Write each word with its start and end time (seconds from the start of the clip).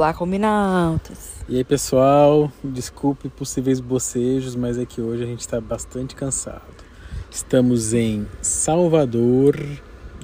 Olá, 0.00 0.14
combinautas. 0.14 1.44
E 1.46 1.58
aí, 1.58 1.62
pessoal, 1.62 2.50
desculpe 2.64 3.28
possíveis 3.28 3.80
bocejos, 3.80 4.56
mas 4.56 4.78
é 4.78 4.86
que 4.86 4.98
hoje 4.98 5.24
a 5.24 5.26
gente 5.26 5.40
está 5.40 5.60
bastante 5.60 6.14
cansado. 6.14 6.62
Estamos 7.30 7.92
em 7.92 8.26
Salvador, 8.40 9.58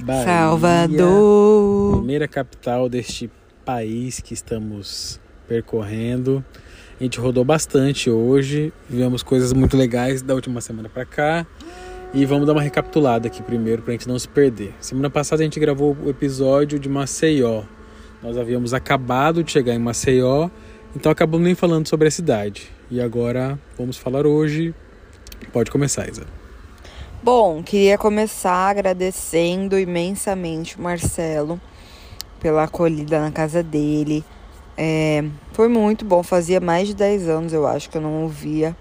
Bahia. 0.01 0.25
Salvador. 0.25 1.97
Primeira 1.99 2.27
capital 2.27 2.89
deste 2.89 3.31
país 3.67 4.19
que 4.19 4.33
estamos 4.33 5.21
percorrendo. 5.47 6.43
A 6.99 7.03
gente 7.03 7.21
rodou 7.21 7.45
bastante 7.45 8.09
hoje, 8.09 8.73
vivemos 8.89 9.23
coisas 9.23 9.53
muito 9.53 9.77
legais 9.77 10.23
da 10.23 10.35
última 10.35 10.63
semana 10.63 10.89
para 10.89 11.05
cá. 11.05 11.47
E 12.15 12.25
vamos 12.25 12.47
dar 12.47 12.55
uma 12.55 12.63
recapitulada 12.63 13.27
aqui 13.27 13.43
primeiro 13.43 13.83
para 13.83 13.91
a 13.91 13.95
gente 13.95 14.09
não 14.09 14.19
se 14.19 14.27
perder. 14.27 14.73
Semana 14.81 15.11
passada 15.11 15.43
a 15.43 15.45
gente 15.45 15.61
gravou 15.61 15.95
o 16.03 16.09
episódio 16.09 16.79
de 16.79 16.89
Maceió. 16.89 17.65
Nós 18.23 18.37
havíamos 18.37 18.73
acabado 18.73 19.45
de 19.45 19.53
chegar 19.53 19.75
em 19.75 19.79
Maceió, 19.79 20.49
então 20.95 21.13
acabamos 21.13 21.45
nem 21.45 21.55
falando 21.55 21.87
sobre 21.87 22.09
a 22.09 22.11
cidade. 22.11 22.71
E 22.91 23.01
agora 23.01 23.59
vamos 23.77 23.97
falar 23.97 24.27
hoje. 24.27 24.75
Pode 25.53 25.71
começar, 25.71 26.09
Isa. 26.09 26.27
Bom, 27.23 27.63
queria 27.63 27.99
começar 27.99 28.71
agradecendo 28.71 29.79
imensamente 29.79 30.79
o 30.79 30.83
Marcelo 30.83 31.61
pela 32.41 32.65
acolhida 32.65 33.21
na 33.21 33.33
casa 33.33 33.63
dele. 33.63 34.25
É, 34.77 35.25
foi 35.53 35.69
muito 35.69 36.05
bom, 36.05 36.23
fazia 36.23 36.61
mais 36.61 36.89
de 36.89 36.95
10 36.95 37.29
anos, 37.29 37.53
eu 37.53 37.67
acho, 37.67 37.91
que 37.91 37.97
eu 37.97 38.03
não 38.03 38.23
ouvia. 38.23 38.77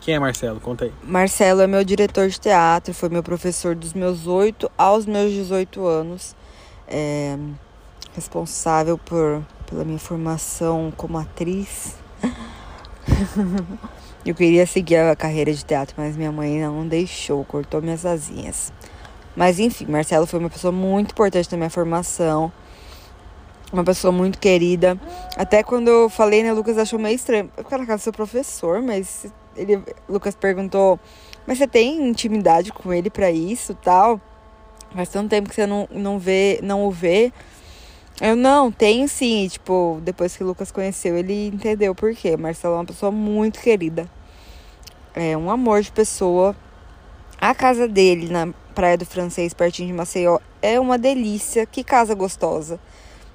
Quem 0.00 0.14
é 0.14 0.18
Marcelo? 0.18 0.60
Conta 0.60 0.84
aí. 0.84 0.92
Marcelo 1.02 1.62
é 1.62 1.66
meu 1.66 1.82
diretor 1.82 2.28
de 2.28 2.38
teatro, 2.38 2.94
foi 2.94 3.08
meu 3.08 3.22
professor 3.22 3.74
dos 3.74 3.92
meus 3.92 4.26
8 4.26 4.70
aos 4.78 5.04
meus 5.04 5.32
18 5.32 5.84
anos. 5.84 6.36
É, 6.86 7.36
responsável 8.16 8.96
por, 8.96 9.44
pela 9.66 9.84
minha 9.84 9.98
formação 9.98 10.92
como 10.96 11.18
atriz. 11.18 11.96
Eu 14.24 14.34
queria 14.34 14.66
seguir 14.66 14.96
a 14.96 15.14
carreira 15.14 15.52
de 15.52 15.64
teatro, 15.64 15.94
mas 15.96 16.16
minha 16.16 16.32
mãe 16.32 16.58
não 16.58 16.88
deixou, 16.88 17.44
cortou 17.44 17.80
minhas 17.80 18.04
asinhas. 18.04 18.72
Mas 19.36 19.60
enfim, 19.60 19.86
Marcelo 19.86 20.26
foi 20.26 20.40
uma 20.40 20.50
pessoa 20.50 20.72
muito 20.72 21.12
importante 21.12 21.52
na 21.52 21.58
minha 21.58 21.70
formação. 21.70 22.50
Uma 23.72 23.84
pessoa 23.84 24.10
muito 24.10 24.38
querida. 24.38 24.98
Até 25.36 25.62
quando 25.62 25.88
eu 25.88 26.08
falei, 26.08 26.42
né, 26.42 26.52
Lucas 26.52 26.78
achou 26.78 26.98
meio 26.98 27.14
estranho. 27.14 27.50
Eu 27.56 27.78
na 27.78 27.86
casa 27.86 28.02
seu 28.02 28.12
professor, 28.12 28.80
mas 28.80 29.26
ele, 29.56 29.82
Lucas 30.08 30.34
perguntou: 30.34 30.98
Mas 31.46 31.58
você 31.58 31.66
tem 31.66 32.08
intimidade 32.08 32.72
com 32.72 32.92
ele 32.92 33.10
para 33.10 33.30
isso 33.30 33.74
tal? 33.74 34.20
Faz 34.94 35.08
tanto 35.08 35.28
tempo 35.28 35.48
que 35.48 35.54
você 35.54 35.66
não, 35.66 35.88
não 35.90 36.18
vê, 36.18 36.60
não 36.62 36.84
o 36.84 36.90
vê. 36.90 37.32
Eu 38.20 38.34
não, 38.34 38.70
tenho 38.72 39.08
sim. 39.08 39.46
Tipo, 39.48 40.00
depois 40.02 40.36
que 40.36 40.42
o 40.42 40.46
Lucas 40.46 40.70
conheceu, 40.70 41.16
ele 41.16 41.48
entendeu 41.48 41.94
por 41.94 42.14
quê. 42.14 42.36
Marcelo 42.36 42.74
é 42.74 42.78
uma 42.78 42.84
pessoa 42.84 43.12
muito 43.12 43.60
querida. 43.60 44.08
É 45.14 45.36
um 45.36 45.50
amor 45.50 45.82
de 45.82 45.92
pessoa. 45.92 46.56
A 47.40 47.54
casa 47.54 47.86
dele 47.86 48.30
na 48.30 48.48
Praia 48.74 48.96
do 48.96 49.04
Francês, 49.04 49.52
pertinho 49.52 49.88
de 49.88 49.94
Maceió, 49.94 50.38
é 50.62 50.80
uma 50.80 50.96
delícia. 50.96 51.66
Que 51.66 51.84
casa 51.84 52.14
gostosa. 52.14 52.80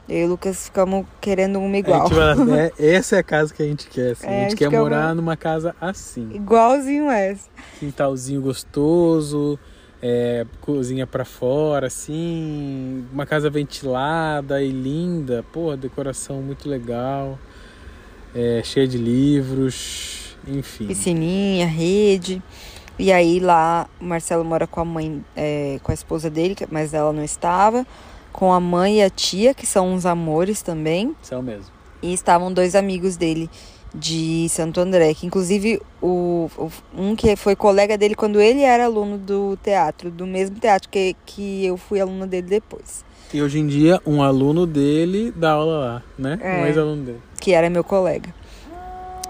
Eu 0.10 0.18
e 0.18 0.26
o 0.26 0.30
Lucas 0.30 0.66
ficamos 0.66 1.06
querendo 1.22 1.60
uma 1.60 1.78
igual. 1.78 2.08
Vai, 2.10 2.72
é, 2.80 2.96
essa 2.96 3.16
é 3.16 3.20
a 3.20 3.24
casa 3.24 3.54
que 3.54 3.62
a 3.62 3.66
gente 3.66 3.88
quer. 3.88 4.12
Assim. 4.12 4.26
É, 4.26 4.30
a, 4.30 4.32
gente 4.32 4.46
a 4.46 4.50
gente 4.50 4.58
quer 4.58 4.70
morar 4.70 5.16
numa 5.16 5.38
casa 5.38 5.76
assim. 5.80 6.32
Igualzinho 6.34 7.10
essa. 7.10 7.48
Quintalzinho 7.80 8.42
gostoso 8.42 9.60
é, 10.02 10.46
cozinha 10.62 11.06
para 11.06 11.24
fora, 11.24 11.88
assim, 11.88 13.06
uma 13.14 13.26
casa 13.26 13.50
ventilada 13.50 14.62
e 14.62 14.72
linda, 14.72 15.46
pô, 15.54 15.76
decoração 15.76 16.42
muito 16.42 16.68
legal, 16.68 17.38
é, 18.34 18.62
cheia 18.64 18.88
de 18.88 18.98
livros, 18.98 20.36
enfim. 20.48 20.88
Piscininha, 20.88 21.68
rede. 21.68 22.42
E 22.98 23.12
aí 23.12 23.40
lá 23.40 23.88
o 24.00 24.06
Marcelo 24.06 24.44
mora 24.44 24.66
com 24.66 24.80
a 24.80 24.86
mãe, 24.86 25.24
é, 25.36 25.80
com 25.84 25.92
a 25.92 25.94
esposa 25.94 26.30
dele, 26.30 26.56
mas 26.70 26.94
ela 26.94 27.14
não 27.14 27.24
estava, 27.24 27.86
com 28.32 28.52
a 28.52 28.60
mãe 28.60 29.00
e 29.00 29.04
a 29.04 29.10
tia, 29.10 29.54
que 29.54 29.68
são 29.68 29.94
uns 29.94 30.06
amores 30.06 30.62
também. 30.62 31.16
São 31.22 31.42
mesmo. 31.42 31.72
E 32.02 32.14
estavam 32.14 32.52
dois 32.52 32.76
amigos 32.76 33.18
dele 33.18 33.50
de 33.94 34.48
Santo 34.50 34.80
André, 34.80 35.14
que 35.14 35.26
inclusive 35.26 35.82
o, 36.02 36.50
um 36.96 37.16
que 37.16 37.36
foi 37.36 37.56
colega 37.56 37.98
dele 37.98 38.16
quando 38.16 38.40
ele 38.40 38.62
era 38.62 38.86
aluno 38.86 39.18
do 39.18 39.58
teatro, 39.62 40.10
do 40.10 40.26
mesmo 40.26 40.58
teatro 40.60 40.88
que, 40.90 41.16
que 41.26 41.66
eu 41.66 41.76
fui 41.78 42.00
aluna 42.00 42.26
dele 42.26 42.48
depois. 42.48 43.04
E 43.34 43.42
hoje 43.42 43.60
em 43.60 43.68
dia 43.68 44.02
um 44.06 44.22
aluno 44.22 44.66
dele 44.66 45.32
dá 45.36 45.52
aula 45.52 45.78
lá, 45.78 46.04
né? 46.18 46.40
É, 46.42 46.62
um 46.62 46.66
ex-aluno 46.66 47.04
dele. 47.04 47.22
Que 47.40 47.54
era 47.54 47.70
meu 47.70 47.84
colega. 47.84 48.34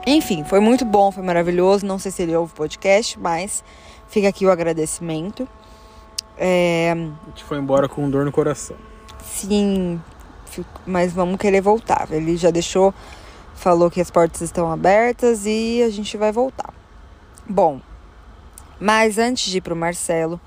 Enfim, 0.06 0.44
foi 0.44 0.60
muito 0.60 0.84
bom, 0.84 1.12
foi 1.12 1.24
maravilhoso. 1.24 1.86
Não 1.86 2.00
sei 2.00 2.12
se 2.12 2.24
ele 2.24 2.36
ouve 2.36 2.54
o 2.54 2.56
podcast, 2.56 3.20
mas 3.20 3.64
fica 4.08 4.28
aqui 4.28 4.46
o 4.46 4.52
agradecimento. 4.52 5.48
É... 6.38 6.92
A 6.92 7.30
gente 7.30 7.44
foi 7.44 7.58
embora 7.58 7.88
com 7.88 8.10
dor 8.10 8.26
no 8.26 8.32
coração. 8.32 8.76
Sim, 9.24 10.02
mas 10.86 11.14
vamos 11.14 11.38
querer 11.38 11.62
voltar. 11.62 12.08
Ele 12.12 12.36
já 12.36 12.50
deixou 12.50 12.94
falou 13.62 13.92
que 13.92 14.02
as 14.02 14.10
portas 14.10 14.42
estão 14.42 14.72
abertas 14.72 15.46
e 15.46 15.84
a 15.84 15.90
gente 15.90 16.18
vai 16.18 16.32
voltar. 16.32 16.74
Bom, 17.48 17.80
mas 18.80 19.20
antes 19.20 19.52
de 19.52 19.60
ir 19.60 19.62
para 19.62 19.76
o 19.76 19.78
Marcelo, 19.78 20.42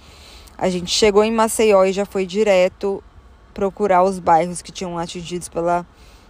a 0.58 0.68
gente 0.68 0.90
chegou 0.90 1.22
em 1.22 1.30
Maceió 1.30 1.84
e 1.84 1.92
já 1.92 2.04
foi 2.04 2.26
direto 2.26 3.02
procurar 3.54 4.02
os 4.02 4.18
bairros 4.18 4.60
que 4.60 4.72
tinham 4.72 4.98
atingidos 4.98 5.48
pela 5.48 5.86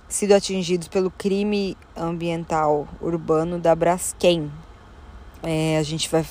sido 0.07 0.33
atingidos 0.33 0.87
pelo 0.87 1.11
crime 1.11 1.75
ambiental 1.97 2.87
urbano 3.01 3.59
da 3.59 3.75
Braskem. 3.75 4.53
É, 5.43 5.79
a 5.79 5.83
gente 5.83 6.11
vai, 6.11 6.25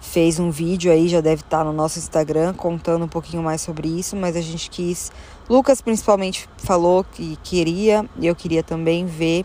fez 0.00 0.38
um 0.38 0.50
vídeo 0.50 0.92
aí, 0.92 1.08
já 1.08 1.20
deve 1.20 1.42
estar 1.42 1.64
no 1.64 1.72
nosso 1.72 1.98
Instagram, 1.98 2.54
contando 2.54 3.04
um 3.04 3.08
pouquinho 3.08 3.42
mais 3.42 3.60
sobre 3.60 3.88
isso, 3.88 4.14
mas 4.14 4.36
a 4.36 4.40
gente 4.40 4.70
quis. 4.70 5.10
Lucas 5.50 5.82
principalmente 5.82 6.48
falou 6.56 7.02
que 7.02 7.36
queria, 7.42 8.08
e 8.16 8.28
eu 8.28 8.36
queria 8.36 8.62
também 8.62 9.04
ver 9.04 9.44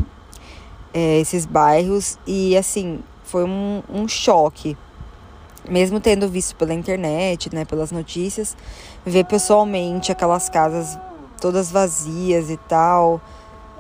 é, 0.94 1.20
esses 1.20 1.46
bairros 1.46 2.18
e 2.26 2.56
assim 2.58 3.00
foi 3.24 3.44
um, 3.44 3.84
um 3.90 4.08
choque 4.08 4.78
mesmo 5.70 6.00
tendo 6.00 6.28
visto 6.30 6.56
pela 6.56 6.74
internet, 6.74 7.54
né, 7.54 7.66
pelas 7.66 7.92
notícias, 7.92 8.56
ver 9.06 9.26
pessoalmente 9.26 10.12
aquelas 10.12 10.50
casas 10.50 10.98
todas 11.42 11.70
vazias 11.70 12.50
e 12.50 12.58
tal, 12.58 13.22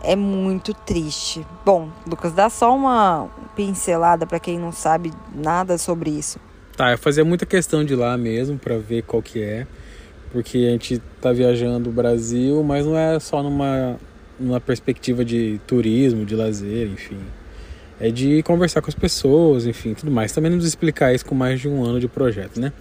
é 0.03 0.15
muito 0.15 0.73
triste. 0.73 1.45
Bom, 1.65 1.89
Lucas, 2.05 2.33
dá 2.33 2.49
só 2.49 2.75
uma 2.75 3.29
pincelada 3.55 4.25
para 4.25 4.39
quem 4.39 4.59
não 4.59 4.71
sabe 4.71 5.11
nada 5.33 5.77
sobre 5.77 6.11
isso. 6.11 6.39
Tá, 6.75 6.91
eu 6.91 6.97
fazia 6.97 7.25
muita 7.25 7.45
questão 7.45 7.83
de 7.83 7.93
ir 7.93 7.95
lá 7.95 8.15
mesmo 8.17 8.57
para 8.57 8.77
ver 8.77 9.01
qual 9.03 9.21
que 9.21 9.41
é, 9.41 9.65
porque 10.31 10.57
a 10.59 10.71
gente 10.71 11.01
tá 11.19 11.31
viajando 11.31 11.89
o 11.89 11.93
Brasil, 11.93 12.63
mas 12.63 12.85
não 12.85 12.95
é 12.95 13.19
só 13.19 13.41
numa 13.41 13.97
numa 14.39 14.59
perspectiva 14.59 15.23
de 15.23 15.59
turismo, 15.65 16.25
de 16.25 16.35
lazer, 16.35 16.87
enfim. 16.87 17.19
É 17.99 18.11
de 18.11 18.43
conversar 18.43 18.81
com 18.81 18.89
as 18.89 18.95
pessoas, 18.95 19.65
enfim, 19.65 19.93
tudo 19.93 20.11
mais. 20.11 20.31
Também 20.31 20.51
nos 20.51 20.65
explicar 20.65 21.13
isso 21.13 21.25
com 21.25 21.33
mais 21.33 21.59
de 21.59 21.67
um 21.67 21.83
ano 21.83 21.99
de 21.99 22.07
projeto, 22.07 22.59
né? 22.59 22.71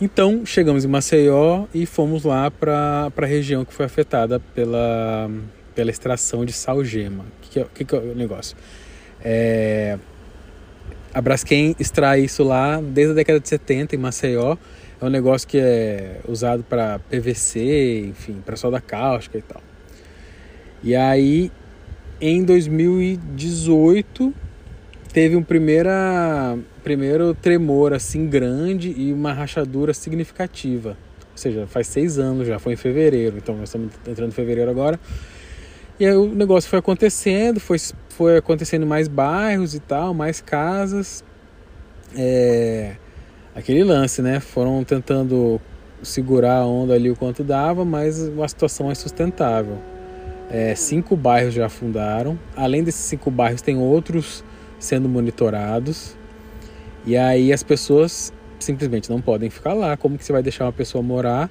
Então, 0.00 0.44
chegamos 0.44 0.84
em 0.84 0.88
Maceió 0.88 1.66
e 1.72 1.86
fomos 1.86 2.24
lá 2.24 2.50
para 2.50 3.10
a 3.16 3.26
região 3.26 3.64
que 3.64 3.72
foi 3.72 3.86
afetada 3.86 4.40
pela, 4.54 5.30
pela 5.74 5.90
extração 5.90 6.44
de 6.44 6.52
salgema. 6.52 7.24
O 7.24 7.48
que, 7.48 7.64
que, 7.64 7.84
que, 7.84 7.94
é 7.94 7.98
o 7.98 8.14
negócio? 8.14 8.56
É, 9.24 9.98
a 11.12 11.20
Braskem 11.20 11.76
extrai 11.78 12.20
isso 12.20 12.42
lá 12.42 12.80
desde 12.80 13.12
a 13.12 13.14
década 13.14 13.38
de 13.38 13.48
70 13.48 13.94
em 13.94 13.98
Maceió. 13.98 14.56
É 15.00 15.04
um 15.04 15.08
negócio 15.08 15.46
que 15.46 15.58
é 15.58 16.20
usado 16.28 16.64
para 16.64 16.98
PVC, 16.98 18.06
enfim, 18.08 18.42
para 18.44 18.56
solda 18.56 18.80
cáustica 18.80 19.38
e 19.38 19.42
tal. 19.42 19.62
E 20.84 20.94
aí, 20.94 21.50
em 22.20 22.44
2018, 22.44 24.34
teve 25.14 25.34
um 25.34 25.42
primeira, 25.42 26.58
primeiro 26.82 27.32
tremor 27.32 27.94
assim 27.94 28.26
grande 28.26 28.94
e 28.94 29.10
uma 29.10 29.32
rachadura 29.32 29.94
significativa. 29.94 30.90
Ou 31.32 31.38
seja, 31.38 31.66
faz 31.66 31.86
seis 31.86 32.18
anos 32.18 32.46
já, 32.46 32.58
foi 32.58 32.74
em 32.74 32.76
fevereiro, 32.76 33.38
então 33.38 33.56
nós 33.56 33.70
estamos 33.70 33.92
entrando 34.06 34.28
em 34.28 34.34
fevereiro 34.34 34.70
agora. 34.70 35.00
E 35.98 36.04
aí 36.04 36.14
o 36.14 36.26
negócio 36.34 36.68
foi 36.68 36.80
acontecendo, 36.80 37.58
foi, 37.60 37.78
foi 38.10 38.36
acontecendo 38.36 38.84
mais 38.84 39.08
bairros 39.08 39.74
e 39.74 39.80
tal, 39.80 40.12
mais 40.12 40.42
casas. 40.42 41.24
É, 42.14 42.96
aquele 43.54 43.82
lance, 43.82 44.20
né? 44.20 44.38
Foram 44.38 44.84
tentando 44.84 45.58
segurar 46.02 46.58
a 46.58 46.66
onda 46.66 46.92
ali 46.92 47.10
o 47.10 47.16
quanto 47.16 47.42
dava, 47.42 47.86
mas 47.86 48.28
a 48.38 48.48
situação 48.48 48.90
é 48.90 48.94
sustentável. 48.94 49.93
É, 50.54 50.72
cinco 50.76 51.16
bairros 51.16 51.52
já 51.52 51.66
afundaram. 51.66 52.38
Além 52.54 52.84
desses 52.84 53.00
cinco 53.06 53.28
bairros, 53.28 53.60
tem 53.60 53.76
outros 53.76 54.44
sendo 54.78 55.08
monitorados. 55.08 56.16
E 57.04 57.16
aí 57.16 57.52
as 57.52 57.64
pessoas 57.64 58.32
simplesmente 58.60 59.10
não 59.10 59.20
podem 59.20 59.50
ficar 59.50 59.74
lá. 59.74 59.96
Como 59.96 60.16
que 60.16 60.24
você 60.24 60.32
vai 60.32 60.44
deixar 60.44 60.66
uma 60.66 60.72
pessoa 60.72 61.02
morar 61.02 61.50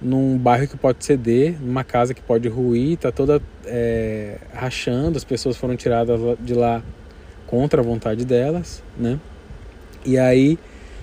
num 0.00 0.38
bairro 0.38 0.66
que 0.66 0.78
pode 0.78 1.04
ceder, 1.04 1.60
numa 1.60 1.84
casa 1.84 2.14
que 2.14 2.22
pode 2.22 2.48
ruir, 2.48 2.96
tá 2.96 3.12
toda 3.12 3.38
é, 3.66 4.38
rachando, 4.54 5.18
as 5.18 5.24
pessoas 5.24 5.58
foram 5.58 5.76
tiradas 5.76 6.18
de 6.40 6.54
lá 6.54 6.82
contra 7.46 7.82
a 7.82 7.84
vontade 7.84 8.24
delas, 8.24 8.82
né? 8.96 9.20
E 10.06 10.18
aí 10.18 10.58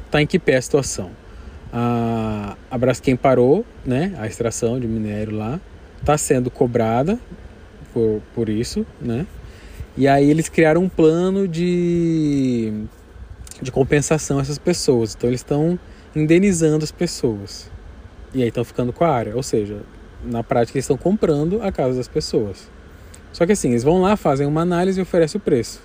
tá 0.10 0.20
em 0.20 0.26
que 0.26 0.40
pé 0.40 0.56
a 0.56 0.62
situação? 0.64 1.12
A, 1.72 2.58
a 2.72 2.78
Braskem 2.80 3.16
parou, 3.16 3.64
né? 3.86 4.16
A 4.18 4.26
extração 4.26 4.80
de 4.80 4.88
minério 4.88 5.38
lá, 5.38 5.62
tá 6.04 6.18
sendo 6.18 6.50
cobrada 6.50 7.20
por, 7.94 8.22
por 8.34 8.50
isso, 8.50 8.86
né? 9.02 9.26
E 9.98 10.08
aí 10.08 10.30
eles 10.30 10.48
criaram 10.48 10.84
um 10.84 10.90
plano 10.90 11.48
de, 11.48 12.72
de 13.62 13.72
compensação 13.72 14.40
a 14.40 14.42
essas 14.42 14.58
pessoas. 14.58 15.14
Então 15.16 15.30
eles 15.30 15.42
estão 15.42 15.78
indenizando 16.16 16.84
as 16.84 16.92
pessoas. 16.92 17.70
E 18.34 18.42
aí 18.42 18.48
estão 18.48 18.64
ficando 18.64 18.94
com 18.94 19.04
a 19.04 19.10
área. 19.10 19.36
Ou 19.36 19.44
seja, 19.44 19.82
na 20.24 20.44
prática 20.44 20.78
eles 20.78 20.86
estão 20.86 20.98
comprando 20.98 21.62
a 21.62 21.72
casa 21.72 21.98
das 21.98 22.08
pessoas. 22.08 22.70
Só 23.34 23.46
que 23.46 23.52
assim, 23.52 23.70
eles 23.70 23.84
vão 23.84 24.02
lá, 24.02 24.16
fazem 24.16 24.48
uma 24.48 24.62
análise 24.62 25.00
e 25.00 25.04
oferecem 25.04 25.38
o 25.38 25.42
preço. 25.42 25.82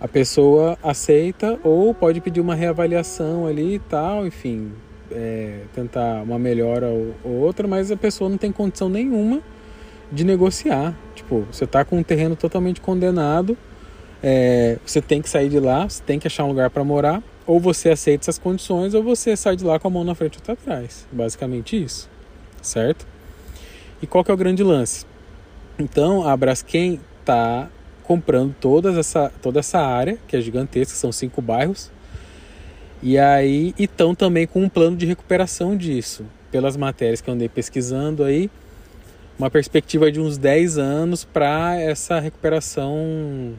A 0.00 0.06
pessoa 0.06 0.78
aceita 0.82 1.58
ou 1.64 1.92
pode 1.92 2.20
pedir 2.20 2.40
uma 2.40 2.54
reavaliação 2.54 3.46
ali 3.46 3.74
e 3.74 3.78
tal, 3.78 4.26
enfim, 4.26 4.72
é, 5.12 5.60
tentar 5.74 6.22
uma 6.22 6.38
melhora 6.38 6.86
ou, 6.86 7.14
ou 7.24 7.32
outra, 7.32 7.66
mas 7.66 7.90
a 7.90 7.96
pessoa 7.96 8.28
não 8.28 8.38
tem 8.38 8.52
condição 8.52 8.88
nenhuma 8.88 9.40
de 10.10 10.24
negociar. 10.24 10.94
Tipo, 11.14 11.46
você 11.50 11.64
está 11.64 11.84
com 11.84 11.98
um 11.98 12.02
terreno 12.02 12.36
totalmente 12.36 12.80
condenado, 12.80 13.56
é, 14.22 14.78
você 14.84 15.00
tem 15.00 15.22
que 15.22 15.28
sair 15.28 15.48
de 15.48 15.60
lá, 15.60 15.88
você 15.88 16.02
tem 16.02 16.18
que 16.18 16.26
achar 16.26 16.44
um 16.44 16.48
lugar 16.48 16.70
para 16.70 16.82
morar, 16.84 17.22
ou 17.46 17.60
você 17.60 17.90
aceita 17.90 18.24
essas 18.24 18.38
condições, 18.38 18.94
ou 18.94 19.02
você 19.02 19.36
sai 19.36 19.56
de 19.56 19.64
lá 19.64 19.78
com 19.78 19.88
a 19.88 19.90
mão 19.90 20.04
na 20.04 20.14
frente 20.14 20.34
e 20.34 20.38
outra 20.38 20.54
atrás. 20.54 21.06
Basicamente 21.10 21.82
isso, 21.82 22.08
certo? 22.60 23.06
E 24.02 24.06
qual 24.06 24.24
que 24.24 24.30
é 24.30 24.34
o 24.34 24.36
grande 24.36 24.62
lance? 24.62 25.06
Então, 25.78 26.28
a 26.28 26.36
Braskem 26.36 27.00
está 27.20 27.68
comprando 28.02 28.54
toda 28.58 28.98
essa, 28.98 29.30
toda 29.42 29.60
essa 29.60 29.78
área, 29.78 30.18
que 30.26 30.36
é 30.36 30.40
gigantesca, 30.40 30.96
são 30.96 31.12
cinco 31.12 31.42
bairros, 31.42 31.90
e 33.02 33.18
aí 33.18 33.74
estão 33.78 34.14
também 34.14 34.46
com 34.46 34.62
um 34.62 34.68
plano 34.68 34.96
de 34.96 35.06
recuperação 35.06 35.76
disso. 35.76 36.24
Pelas 36.50 36.76
matérias 36.76 37.20
que 37.20 37.28
eu 37.28 37.34
andei 37.34 37.48
pesquisando 37.48 38.24
aí, 38.24 38.50
uma 39.38 39.50
perspectiva 39.50 40.10
de 40.10 40.20
uns 40.20 40.38
10 40.38 40.78
anos 40.78 41.24
para 41.24 41.78
essa 41.78 42.18
recuperação 42.18 43.54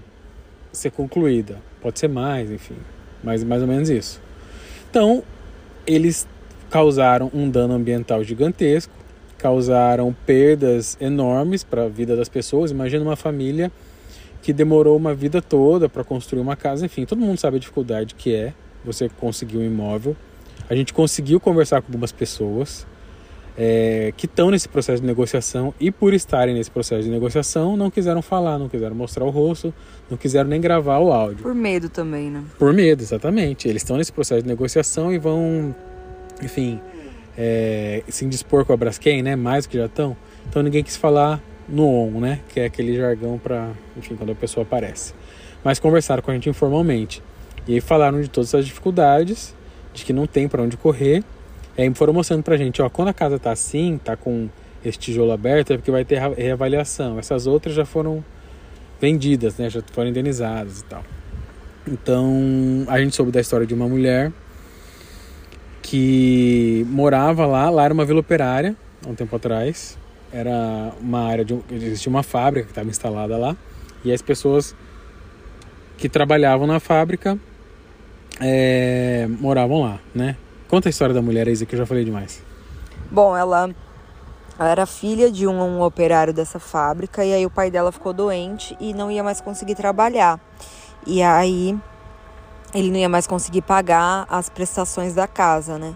ser 0.72 0.92
concluída. 0.92 1.58
Pode 1.82 2.00
ser 2.00 2.10
mais, 2.10 2.52
enfim 2.52 2.76
mas 3.24 3.44
mais 3.44 3.62
ou 3.62 3.68
menos 3.68 3.90
isso. 3.90 4.22
Então, 4.90 5.24
eles 5.86 6.28
causaram 6.70 7.30
um 7.34 7.50
dano 7.50 7.74
ambiental 7.74 8.24
gigantesco, 8.24 8.94
causaram 9.38 10.16
perdas 10.26 10.98
enormes 11.00 11.64
para 11.64 11.84
a 11.84 11.88
vida 11.88 12.16
das 12.16 12.30
pessoas. 12.30 12.72
Imagina 12.72 13.04
uma 13.04 13.16
família 13.16 13.72
que 14.42 14.54
demorou 14.54 14.96
uma 14.96 15.14
vida 15.14 15.42
toda 15.42 15.90
para 15.90 16.04
construir 16.04 16.42
uma 16.42 16.56
casa, 16.56 16.86
enfim, 16.86 17.06
todo 17.06 17.20
mundo 17.20 17.38
sabe 17.38 17.58
a 17.58 17.60
dificuldade 17.60 18.16
que 18.16 18.34
é 18.34 18.54
você 18.84 19.10
conseguir 19.10 19.58
um 19.58 19.64
imóvel. 19.64 20.16
A 20.70 20.76
gente 20.76 20.94
conseguiu 20.94 21.40
conversar 21.40 21.82
com 21.82 21.88
algumas 21.88 22.12
pessoas 22.12 22.86
é, 23.58 24.14
que 24.16 24.26
estão 24.26 24.50
nesse 24.50 24.70
processo 24.70 25.02
de 25.02 25.08
negociação 25.08 25.74
e 25.80 25.92
por 25.92 26.14
estarem 26.14 26.56
nesse 26.56 26.72
processo 26.72 27.04
de 27.04 27.10
negociação 27.10 27.76
não 27.76 27.92
quiseram 27.92 28.22
falar, 28.22 28.58
não 28.58 28.70
quiseram 28.70 28.96
mostrar 28.96 29.26
o 29.26 29.30
rosto, 29.30 29.74
não 30.10 30.18
quiseram 30.18 30.50
nem 30.50 30.62
gravar 30.62 31.00
o 31.00 31.12
áudio. 31.12 31.44
Por 31.44 31.54
medo 31.54 31.90
também, 31.90 32.32
né? 32.32 32.42
Por 32.58 32.74
medo, 32.74 33.04
exatamente. 33.04 33.68
Eles 33.68 33.82
estão 33.82 33.98
nesse 33.98 34.14
processo 34.14 34.44
de 34.44 34.48
negociação 34.48 35.12
e 35.12 35.18
vão, 35.18 35.76
enfim, 36.42 36.80
é, 37.38 38.02
se 38.08 38.24
indispor 38.24 38.64
com 38.64 38.72
a 38.72 38.78
Braskem, 38.78 39.22
né? 39.22 39.36
Mais 39.36 39.66
do 39.66 39.72
que 39.72 39.78
já 39.78 39.88
estão. 39.88 40.16
Então 40.48 40.64
ninguém 40.64 40.82
quis 40.82 40.96
falar 40.96 41.42
no 41.68 41.86
on, 41.86 42.22
né? 42.22 42.40
Que 42.48 42.62
é 42.62 42.66
aquele 42.66 42.96
jargão 42.96 43.38
para, 43.38 43.72
enfim, 43.98 44.16
quando 44.16 44.32
a 44.32 44.36
pessoa 44.36 44.64
aparece. 44.64 45.14
Mas 45.66 45.80
conversaram 45.80 46.24
com 46.24 46.32
a 46.32 46.34
gente 46.34 46.48
informalmente. 46.48 47.22
E 47.68 47.76
aí 47.76 47.82
falaram 47.82 48.22
de 48.22 48.30
todas 48.30 48.54
as 48.56 48.66
dificuldades, 48.66 49.56
de 49.94 50.04
que 50.04 50.14
não 50.14 50.26
tem 50.26 50.48
para 50.48 50.62
onde 50.62 50.78
correr 50.78 51.24
e 51.80 51.82
aí 51.82 51.96
foram 51.96 52.12
mostrando 52.12 52.44
pra 52.44 52.58
gente, 52.58 52.82
ó, 52.82 52.90
quando 52.90 53.08
a 53.08 53.14
casa 53.14 53.40
tá 53.40 53.52
assim, 53.52 53.98
tá 54.04 54.18
com 54.18 54.50
esse 54.84 55.00
tijolo 55.00 55.32
aberto, 55.32 55.72
é 55.72 55.78
porque 55.78 55.90
vai 55.90 56.04
ter 56.04 56.20
reavaliação. 56.20 57.18
Essas 57.18 57.48
outras 57.48 57.74
já 57.74 57.86
foram 57.86 58.22
vendidas, 59.00 59.58
né? 59.58 59.70
Já 59.70 59.82
foram 59.94 60.10
indenizadas 60.10 60.82
e 60.82 60.84
tal. 60.84 61.06
Então, 61.88 62.86
a 62.90 63.00
gente 63.00 63.16
soube 63.16 63.32
da 63.32 63.40
história 63.40 63.66
de 63.66 63.74
uma 63.74 63.88
mulher 63.88 64.30
que 65.82 66.86
morava 66.90 67.46
lá, 67.46 67.70
lá 67.70 67.86
era 67.86 67.94
uma 67.94 68.04
vila 68.04 68.20
operária, 68.20 68.76
há 69.06 69.10
um 69.10 69.16
tempo 69.16 69.34
atrás. 69.34 69.98
Era 70.34 70.92
uma 71.00 71.22
área 71.22 71.46
de 71.46 71.58
existia 71.72 72.10
uma 72.10 72.24
fábrica 72.24 72.66
que 72.66 72.72
estava 72.72 72.90
instalada 72.90 73.38
lá, 73.38 73.56
e 74.04 74.12
as 74.12 74.22
pessoas 74.22 74.76
que 75.98 76.10
trabalhavam 76.10 76.68
na 76.68 76.82
fábrica 76.82 77.40
é, 78.40 79.28
moravam 79.40 79.82
lá, 79.82 80.00
né? 80.14 80.36
Conta 80.68 80.88
a 80.88 80.92
história 80.92 81.14
da 81.14 81.22
mulher, 81.22 81.48
Isa, 81.48 81.66
que 81.66 81.76
eu 81.76 81.80
já 81.80 81.86
falei 81.86 82.06
demais. 82.06 82.42
Bom, 83.12 83.36
ela, 83.36 83.70
ela 84.58 84.70
era 84.70 84.86
filha 84.86 85.32
de 85.32 85.48
um, 85.48 85.60
um 85.60 85.82
operário 85.82 86.34
dessa 86.34 86.60
fábrica 86.60 87.26
e 87.26 87.34
aí 87.34 87.46
o 87.46 87.50
pai 87.50 87.72
dela 87.72 87.92
ficou 87.92 88.14
doente 88.14 88.78
e 88.80 88.94
não 88.94 89.10
ia 89.10 89.24
mais 89.24 89.42
conseguir 89.42 89.76
trabalhar. 89.76 90.40
E 91.08 91.24
aí 91.24 91.78
ele 92.74 92.92
não 92.92 92.98
ia 92.98 93.10
mais 93.10 93.26
conseguir 93.26 93.62
pagar 93.62 94.28
as 94.30 94.50
prestações 94.50 95.16
da 95.16 95.28
casa, 95.28 95.78
né? 95.78 95.96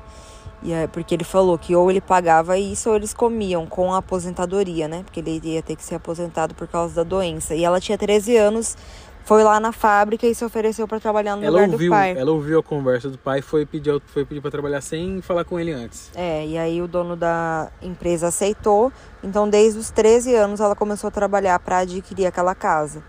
E 0.63 0.71
é 0.71 0.87
porque 0.87 1.13
ele 1.13 1.25
falou 1.25 1.57
que 1.57 1.75
ou 1.75 1.91
ele 1.91 1.99
pagava 1.99 2.57
isso 2.57 2.89
ou 2.89 2.95
eles 2.95 3.13
comiam 3.13 3.65
com 3.65 3.93
a 3.93 3.97
aposentadoria, 3.97 4.87
né? 4.87 5.03
Porque 5.03 5.19
ele 5.19 5.41
ia 5.43 5.61
ter 5.61 5.75
que 5.75 5.83
ser 5.83 5.95
aposentado 5.95 6.55
por 6.55 6.67
causa 6.69 6.95
da 6.95 7.03
doença. 7.03 7.53
E 7.53 7.65
ela 7.65 7.81
tinha 7.81 7.97
13 7.97 8.37
anos, 8.37 8.77
foi 9.23 9.43
lá 9.43 9.59
na 9.59 9.71
fábrica 9.71 10.27
e 10.27 10.35
se 10.35 10.43
ofereceu 10.43 10.87
para 10.87 10.99
trabalhar 10.99 11.35
no 11.35 11.43
ela 11.43 11.61
lugar 11.61 11.71
ouviu, 11.71 11.89
do 11.89 11.95
pai. 11.95 12.15
Ela 12.17 12.31
ouviu 12.31 12.59
a 12.59 12.63
conversa 12.63 13.09
do 13.09 13.17
pai 13.17 13.39
e 13.39 13.41
foi 13.41 13.65
pedir, 13.65 14.01
foi 14.07 14.25
pedir 14.25 14.41
para 14.41 14.51
trabalhar 14.51 14.81
sem 14.81 15.21
falar 15.21 15.45
com 15.45 15.59
ele 15.59 15.71
antes. 15.71 16.11
É, 16.13 16.45
e 16.45 16.57
aí 16.57 16.81
o 16.81 16.87
dono 16.87 17.15
da 17.15 17.69
empresa 17.81 18.27
aceitou. 18.27 18.91
Então, 19.23 19.49
desde 19.49 19.79
os 19.79 19.89
13 19.89 20.35
anos, 20.35 20.59
ela 20.59 20.75
começou 20.75 21.07
a 21.07 21.11
trabalhar 21.11 21.57
para 21.59 21.79
adquirir 21.79 22.25
aquela 22.25 22.53
casa. 22.53 23.01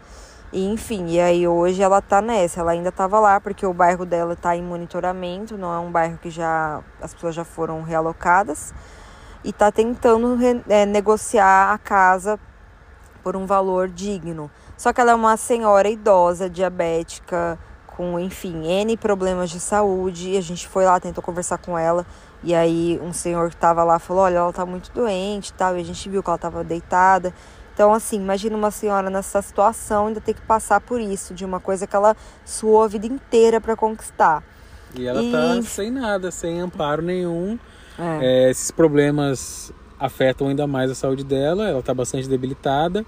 E, 0.53 0.65
enfim, 0.65 1.09
e 1.09 1.21
aí 1.21 1.49
hoje 1.49 1.83
ela 1.83 2.01
tá 2.01 2.23
nessa. 2.23 2.61
Ela 2.61 2.73
ainda 2.73 2.91
estava 2.91 3.19
lá 3.19 3.41
porque 3.41 3.67
o 3.67 3.75
bairro 3.75 4.07
dela 4.07 4.37
tá 4.37 4.57
em 4.57 4.63
monitoramento, 4.63 5.59
não 5.59 5.75
é 5.75 5.79
um 5.81 5.91
bairro 5.91 6.17
que 6.23 6.31
já 6.31 6.81
as 7.03 7.13
pessoas 7.13 7.35
já 7.35 7.45
foram 7.45 7.83
realocadas. 7.83 8.73
E 9.43 9.53
tá 9.53 9.73
tentando 9.73 10.39
é, 10.69 10.87
negociar 10.87 11.73
a 11.73 11.79
casa 11.79 12.39
por 13.25 13.35
um 13.35 13.47
valor 13.47 13.89
digno. 13.89 14.49
Só 14.77 14.93
que 14.93 15.01
ela 15.01 15.13
é 15.13 15.15
uma 15.15 15.37
senhora 15.37 15.89
idosa, 15.89 16.51
diabética, 16.51 17.59
com, 17.87 18.19
enfim, 18.19 18.67
N 18.67 18.97
problemas 18.97 19.51
de 19.51 19.61
saúde. 19.61 20.31
E 20.31 20.37
a 20.37 20.41
gente 20.41 20.67
foi 20.67 20.85
lá, 20.85 20.99
tentou 20.99 21.23
conversar 21.23 21.59
com 21.59 21.79
ela. 21.79 22.05
E 22.43 22.55
aí 22.55 23.01
um 23.03 23.13
senhor 23.13 23.51
que 23.51 23.57
tava 23.57 23.85
lá 23.85 23.99
falou, 23.99 24.25
olha, 24.25 24.39
ela 24.39 24.53
tá 24.53 24.67
muito 24.67 24.91
doente 24.93 25.49
e 25.49 25.53
tal. 25.55 25.77
E 25.77 25.81
a 25.81 25.85
gente 25.85 26.09
viu 26.09 26.23
que 26.23 26.29
ela 26.29 26.39
tava 26.39 26.65
deitada. 26.65 27.33
Então, 27.73 27.93
assim, 27.93 28.17
imagina 28.17 28.57
uma 28.57 28.71
senhora 28.71 29.11
nessa 29.11 29.43
situação 29.43 30.07
ainda 30.07 30.21
ter 30.21 30.35
que 30.35 30.43
passar 30.43 30.81
por 30.81 31.01
isso, 31.01 31.35
de 31.35 31.45
uma 31.45 31.59
coisa 31.59 31.89
que 31.89 31.97
ela 31.97 32.17
suou 32.45 32.85
a 32.85 32.87
vida 32.87 33.07
inteira 33.07 33.61
para 33.61 33.75
conquistar. 33.75 34.45
E 34.95 35.07
ela 35.09 35.21
e... 35.21 35.33
tá 35.33 35.63
sem 35.63 35.91
nada, 35.91 36.31
sem 36.31 36.61
amparo 36.61 37.03
nenhum. 37.03 37.59
É. 37.99 38.47
É, 38.47 38.51
esses 38.51 38.71
problemas 38.71 39.73
afetam 39.99 40.49
ainda 40.49 40.67
mais 40.67 40.91
a 40.91 40.95
saúde 40.95 41.25
dela, 41.25 41.69
ela 41.69 41.83
tá 41.83 41.93
bastante 41.93 42.29
debilitada. 42.29 43.05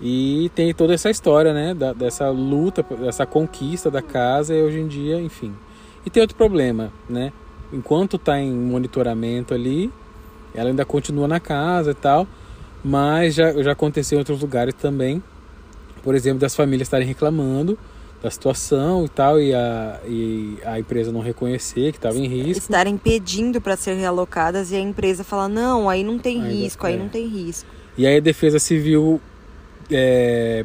E 0.00 0.50
tem 0.54 0.72
toda 0.74 0.94
essa 0.94 1.10
história, 1.10 1.52
né? 1.52 1.74
Da, 1.74 1.92
dessa 1.92 2.28
luta, 2.28 2.82
dessa 2.82 3.24
conquista 3.24 3.90
da 3.90 4.02
casa 4.02 4.54
e 4.54 4.62
hoje 4.62 4.80
em 4.80 4.88
dia, 4.88 5.20
enfim. 5.20 5.54
E 6.04 6.10
tem 6.10 6.20
outro 6.20 6.36
problema, 6.36 6.92
né? 7.08 7.32
Enquanto 7.72 8.16
está 8.16 8.38
em 8.38 8.52
monitoramento 8.52 9.54
ali, 9.54 9.90
ela 10.54 10.68
ainda 10.68 10.84
continua 10.84 11.26
na 11.26 11.40
casa 11.40 11.92
e 11.92 11.94
tal, 11.94 12.26
mas 12.84 13.34
já, 13.34 13.52
já 13.62 13.72
aconteceu 13.72 14.16
em 14.16 14.20
outros 14.20 14.40
lugares 14.40 14.74
também. 14.74 15.22
Por 16.02 16.14
exemplo, 16.14 16.38
das 16.40 16.54
famílias 16.54 16.86
estarem 16.86 17.06
reclamando 17.06 17.78
da 18.22 18.30
situação 18.30 19.04
e 19.04 19.08
tal, 19.08 19.40
e 19.40 19.54
a, 19.54 20.00
e 20.06 20.58
a 20.64 20.78
empresa 20.78 21.12
não 21.12 21.20
reconhecer 21.20 21.92
que 21.92 21.98
estava 21.98 22.16
em 22.16 22.26
risco. 22.26 22.62
Estarem 22.62 22.96
pedindo 22.96 23.60
para 23.60 23.76
ser 23.76 23.94
realocadas 23.94 24.70
e 24.70 24.76
a 24.76 24.80
empresa 24.80 25.24
falar: 25.24 25.48
não, 25.48 25.88
aí 25.88 26.02
não 26.02 26.18
tem 26.18 26.40
Ainda 26.40 26.48
risco, 26.48 26.86
é. 26.86 26.90
aí 26.90 26.98
não 26.98 27.08
tem 27.08 27.26
risco. 27.26 27.68
E 27.98 28.06
aí 28.06 28.16
a 28.16 28.20
Defesa 28.20 28.58
Civil 28.58 29.20
é, 29.90 30.64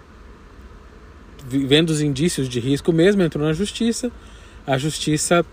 vendo 1.48 1.90
os 1.90 2.02
indícios 2.02 2.48
de 2.48 2.60
risco 2.60 2.92
mesmo, 2.92 3.22
entrou 3.22 3.46
na 3.46 3.54
justiça. 3.54 4.12
A 4.66 4.78
justiça 4.78 5.46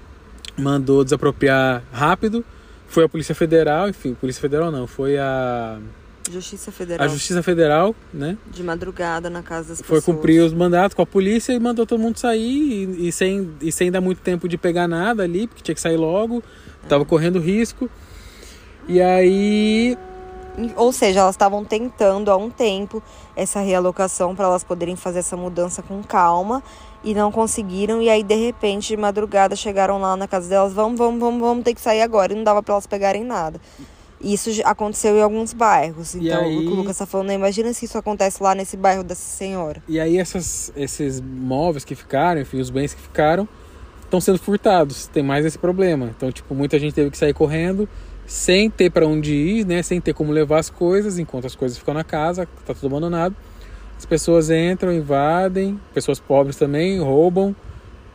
mandou 0.56 1.04
desapropriar 1.04 1.82
rápido. 1.92 2.44
Foi 2.88 3.04
a 3.04 3.08
Polícia 3.08 3.34
Federal, 3.34 3.88
enfim, 3.88 4.14
Polícia 4.14 4.40
Federal 4.40 4.70
não, 4.70 4.86
foi 4.86 5.18
a 5.18 5.78
Justiça 6.30 6.72
Federal. 6.72 7.06
A 7.06 7.08
Justiça 7.08 7.42
Federal, 7.42 7.94
né? 8.12 8.36
De 8.50 8.62
madrugada 8.62 9.30
na 9.30 9.42
casa 9.42 9.70
das 9.70 9.80
Foi 9.80 9.98
pessoas. 9.98 10.16
cumprir 10.16 10.40
os 10.40 10.52
mandatos 10.52 10.94
com 10.94 11.02
a 11.02 11.06
polícia 11.06 11.52
e 11.52 11.58
mandou 11.58 11.86
todo 11.86 12.00
mundo 12.00 12.18
sair 12.18 12.88
e, 12.98 13.08
e, 13.08 13.12
sem, 13.12 13.50
e 13.60 13.70
sem 13.70 13.90
dar 13.90 14.00
muito 14.00 14.20
tempo 14.20 14.48
de 14.48 14.56
pegar 14.56 14.88
nada 14.88 15.22
ali, 15.22 15.46
porque 15.46 15.62
tinha 15.62 15.74
que 15.74 15.80
sair 15.80 15.96
logo, 15.96 16.42
é. 16.84 16.88
tava 16.88 17.04
correndo 17.04 17.38
risco. 17.38 17.88
E 18.88 19.00
aí. 19.00 19.96
Ou 20.76 20.92
seja, 20.92 21.20
elas 21.20 21.34
estavam 21.34 21.64
tentando 21.64 22.30
há 22.30 22.36
um 22.36 22.50
tempo 22.50 23.02
essa 23.34 23.60
realocação 23.60 24.34
para 24.34 24.46
elas 24.46 24.64
poderem 24.64 24.96
fazer 24.96 25.18
essa 25.18 25.36
mudança 25.36 25.82
com 25.82 26.02
calma 26.02 26.62
e 27.04 27.14
não 27.14 27.30
conseguiram. 27.30 28.00
E 28.00 28.08
aí, 28.08 28.22
de 28.22 28.34
repente, 28.34 28.88
de 28.88 28.96
madrugada, 28.96 29.54
chegaram 29.54 30.00
lá 30.00 30.16
na 30.16 30.26
casa 30.26 30.48
delas: 30.48 30.72
vamos, 30.72 30.98
vamos, 30.98 31.20
vamos, 31.20 31.40
vamos 31.40 31.64
ter 31.64 31.74
que 31.74 31.80
sair 31.80 32.00
agora. 32.00 32.32
E 32.32 32.36
não 32.36 32.44
dava 32.44 32.62
para 32.62 32.74
elas 32.74 32.86
pegarem 32.86 33.24
nada. 33.24 33.60
Isso 34.18 34.50
aconteceu 34.64 35.14
em 35.16 35.22
alguns 35.22 35.52
bairros. 35.52 36.14
Então, 36.14 36.44
aí... 36.44 36.66
o 36.66 36.74
Lucas 36.74 36.92
está 36.92 37.04
falando, 37.04 37.32
imagina 37.32 37.72
se 37.74 37.84
isso 37.84 37.98
acontece 37.98 38.42
lá 38.42 38.54
nesse 38.54 38.76
bairro 38.76 39.04
dessa 39.04 39.20
senhora. 39.20 39.82
E 39.86 40.00
aí, 40.00 40.16
essas, 40.16 40.72
esses 40.74 41.20
móveis 41.20 41.84
que 41.84 41.94
ficaram, 41.94 42.40
enfim, 42.40 42.58
os 42.58 42.70
bens 42.70 42.94
que 42.94 43.00
ficaram, 43.00 43.46
estão 44.02 44.18
sendo 44.18 44.38
furtados. 44.38 45.06
Tem 45.06 45.22
mais 45.22 45.44
esse 45.44 45.58
problema. 45.58 46.10
Então, 46.16 46.32
tipo, 46.32 46.54
muita 46.54 46.78
gente 46.78 46.94
teve 46.94 47.10
que 47.10 47.18
sair 47.18 47.34
correndo 47.34 47.86
sem 48.26 48.68
ter 48.68 48.90
para 48.90 49.06
onde 49.06 49.32
ir, 49.32 49.66
né? 49.66 49.82
Sem 49.82 50.00
ter 50.00 50.12
como 50.12 50.32
levar 50.32 50.58
as 50.58 50.68
coisas, 50.68 51.18
enquanto 51.18 51.46
as 51.46 51.54
coisas 51.54 51.78
ficam 51.78 51.94
na 51.94 52.04
casa, 52.04 52.48
tá 52.66 52.74
tudo 52.74 52.88
abandonado. 52.88 53.34
As 53.96 54.04
pessoas 54.04 54.50
entram, 54.50 54.92
invadem, 54.92 55.80
pessoas 55.94 56.20
pobres 56.20 56.56
também 56.56 57.00
roubam. 57.00 57.54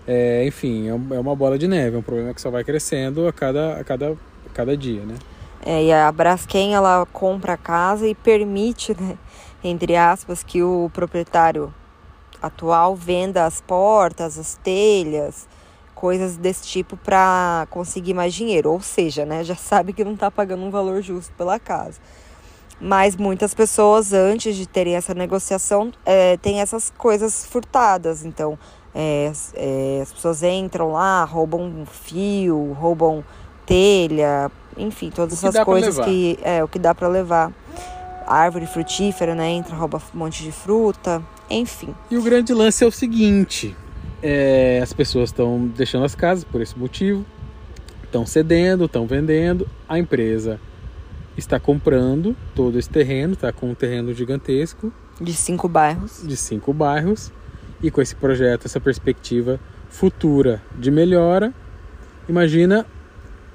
É, 0.08 0.46
enfim, 0.46 0.88
é, 0.88 1.16
é 1.16 1.20
uma 1.20 1.36
bola 1.36 1.58
de 1.58 1.68
neve, 1.68 1.96
é 1.96 2.00
um 2.00 2.04
problema 2.04 2.34
que 2.34 2.42
só 2.42 2.50
vai 2.50 2.64
crescendo 2.64 3.28
a 3.28 3.34
cada, 3.34 3.80
a 3.80 3.84
cada, 3.84 4.12
a 4.12 4.50
cada 4.54 4.76
dia, 4.76 5.02
né? 5.04 5.16
É, 5.64 5.84
e 5.84 5.94
a 5.94 6.12
Braskem, 6.12 6.74
ela 6.74 7.08
compra 7.14 7.54
a 7.54 7.58
casa 7.58 8.08
e 8.08 8.16
permite, 8.16 9.00
né, 9.00 9.16
entre 9.64 9.96
aspas, 9.96 10.44
que 10.44 10.64
o 10.64 10.90
proprietário 10.92 11.72
atual 12.42 12.96
venda 12.96 13.46
as 13.46 13.62
portas, 13.62 14.40
as 14.40 14.56
telhas, 14.64 15.48
coisas 16.02 16.36
desse 16.36 16.64
tipo 16.64 16.98
para 16.98 17.68
conseguir 17.70 18.16
mais 18.16 18.34
dinheiro. 18.34 18.72
Ou 18.72 18.82
seja, 18.82 19.24
né, 19.24 19.44
já 19.44 19.54
sabe 19.56 19.94
que 19.94 20.04
não 20.04 20.16
está 20.16 20.32
pagando 20.32 20.64
um 20.64 20.72
valor 20.72 21.04
justo 21.04 21.32
pela 21.38 21.60
casa. 21.60 22.00
Mas 22.80 23.16
muitas 23.16 23.54
pessoas, 23.54 24.12
antes 24.12 24.56
de 24.56 24.68
terem 24.68 24.96
essa 24.96 25.14
negociação, 25.14 25.92
é, 26.04 26.36
têm 26.38 26.60
essas 26.60 26.92
coisas 26.98 27.46
furtadas. 27.46 28.26
Então, 28.26 28.58
é, 28.96 29.32
é, 29.54 30.00
as 30.02 30.12
pessoas 30.12 30.42
entram 30.42 30.94
lá, 30.94 31.24
roubam 31.24 31.86
fio, 31.86 32.74
roubam 32.74 33.24
telha, 33.68 34.52
enfim, 34.76 35.12
todas 35.12 35.44
essas 35.44 35.64
coisas 35.64 36.00
que 36.00 36.40
é 36.42 36.64
o 36.64 36.68
que 36.68 36.80
dá 36.80 36.96
para 36.96 37.08
levar. 37.08 37.54
Árvore 38.26 38.66
frutífera, 38.66 39.36
né? 39.36 39.52
Entra, 39.52 39.76
rouba 39.76 40.02
um 40.16 40.18
monte 40.18 40.44
de 40.44 40.52
fruta, 40.52 41.22
enfim. 41.50 41.94
E 42.10 42.18
o 42.18 42.24
grande 42.24 42.52
lance 42.54 42.84
é 42.84 42.88
o 42.88 42.92
seguinte: 42.92 43.76
é, 44.22 44.80
as 44.82 44.94
pessoas 44.94 45.30
estão 45.30 45.68
deixando 45.76 46.06
as 46.06 46.16
casas 46.16 46.44
por 46.44 46.62
esse 46.62 46.78
motivo, 46.78 47.26
estão 48.04 48.26
cedendo, 48.26 48.86
estão 48.86 49.08
vendendo, 49.08 49.68
a 49.88 49.98
empresa 49.98 50.60
está 51.38 51.60
comprando 51.60 52.36
todo 52.54 52.78
esse 52.78 52.90
terreno, 52.90 53.34
está 53.34 53.52
com 53.52 53.72
um 53.72 53.76
terreno 53.76 54.14
gigantesco. 54.14 54.92
De 55.20 55.34
cinco 55.34 55.68
bairros. 55.68 56.22
De 56.24 56.36
cinco 56.36 56.74
bairros. 56.74 57.32
E 57.82 57.90
com 57.90 58.02
esse 58.02 58.16
projeto, 58.16 58.66
essa 58.66 58.80
perspectiva 58.80 59.60
futura 59.90 60.62
de 60.78 60.92
melhora, 60.92 61.54
imagina, 62.30 62.86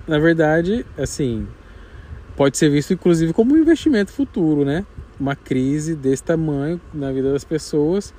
na 0.06 0.18
verdade, 0.18 0.85
assim, 0.99 1.46
pode 2.35 2.58
ser 2.58 2.68
visto 2.70 2.92
inclusive 2.92 3.32
como 3.32 3.54
um 3.54 3.58
investimento 3.58 4.12
futuro, 4.12 4.64
né? 4.64 4.85
Uma 5.18 5.37
crise 5.37 5.94
desse 5.94 6.23
tamanho 6.23 6.80
na 6.92 7.12
vida 7.12 7.32
das 7.32 7.44
pessoas 7.44 8.12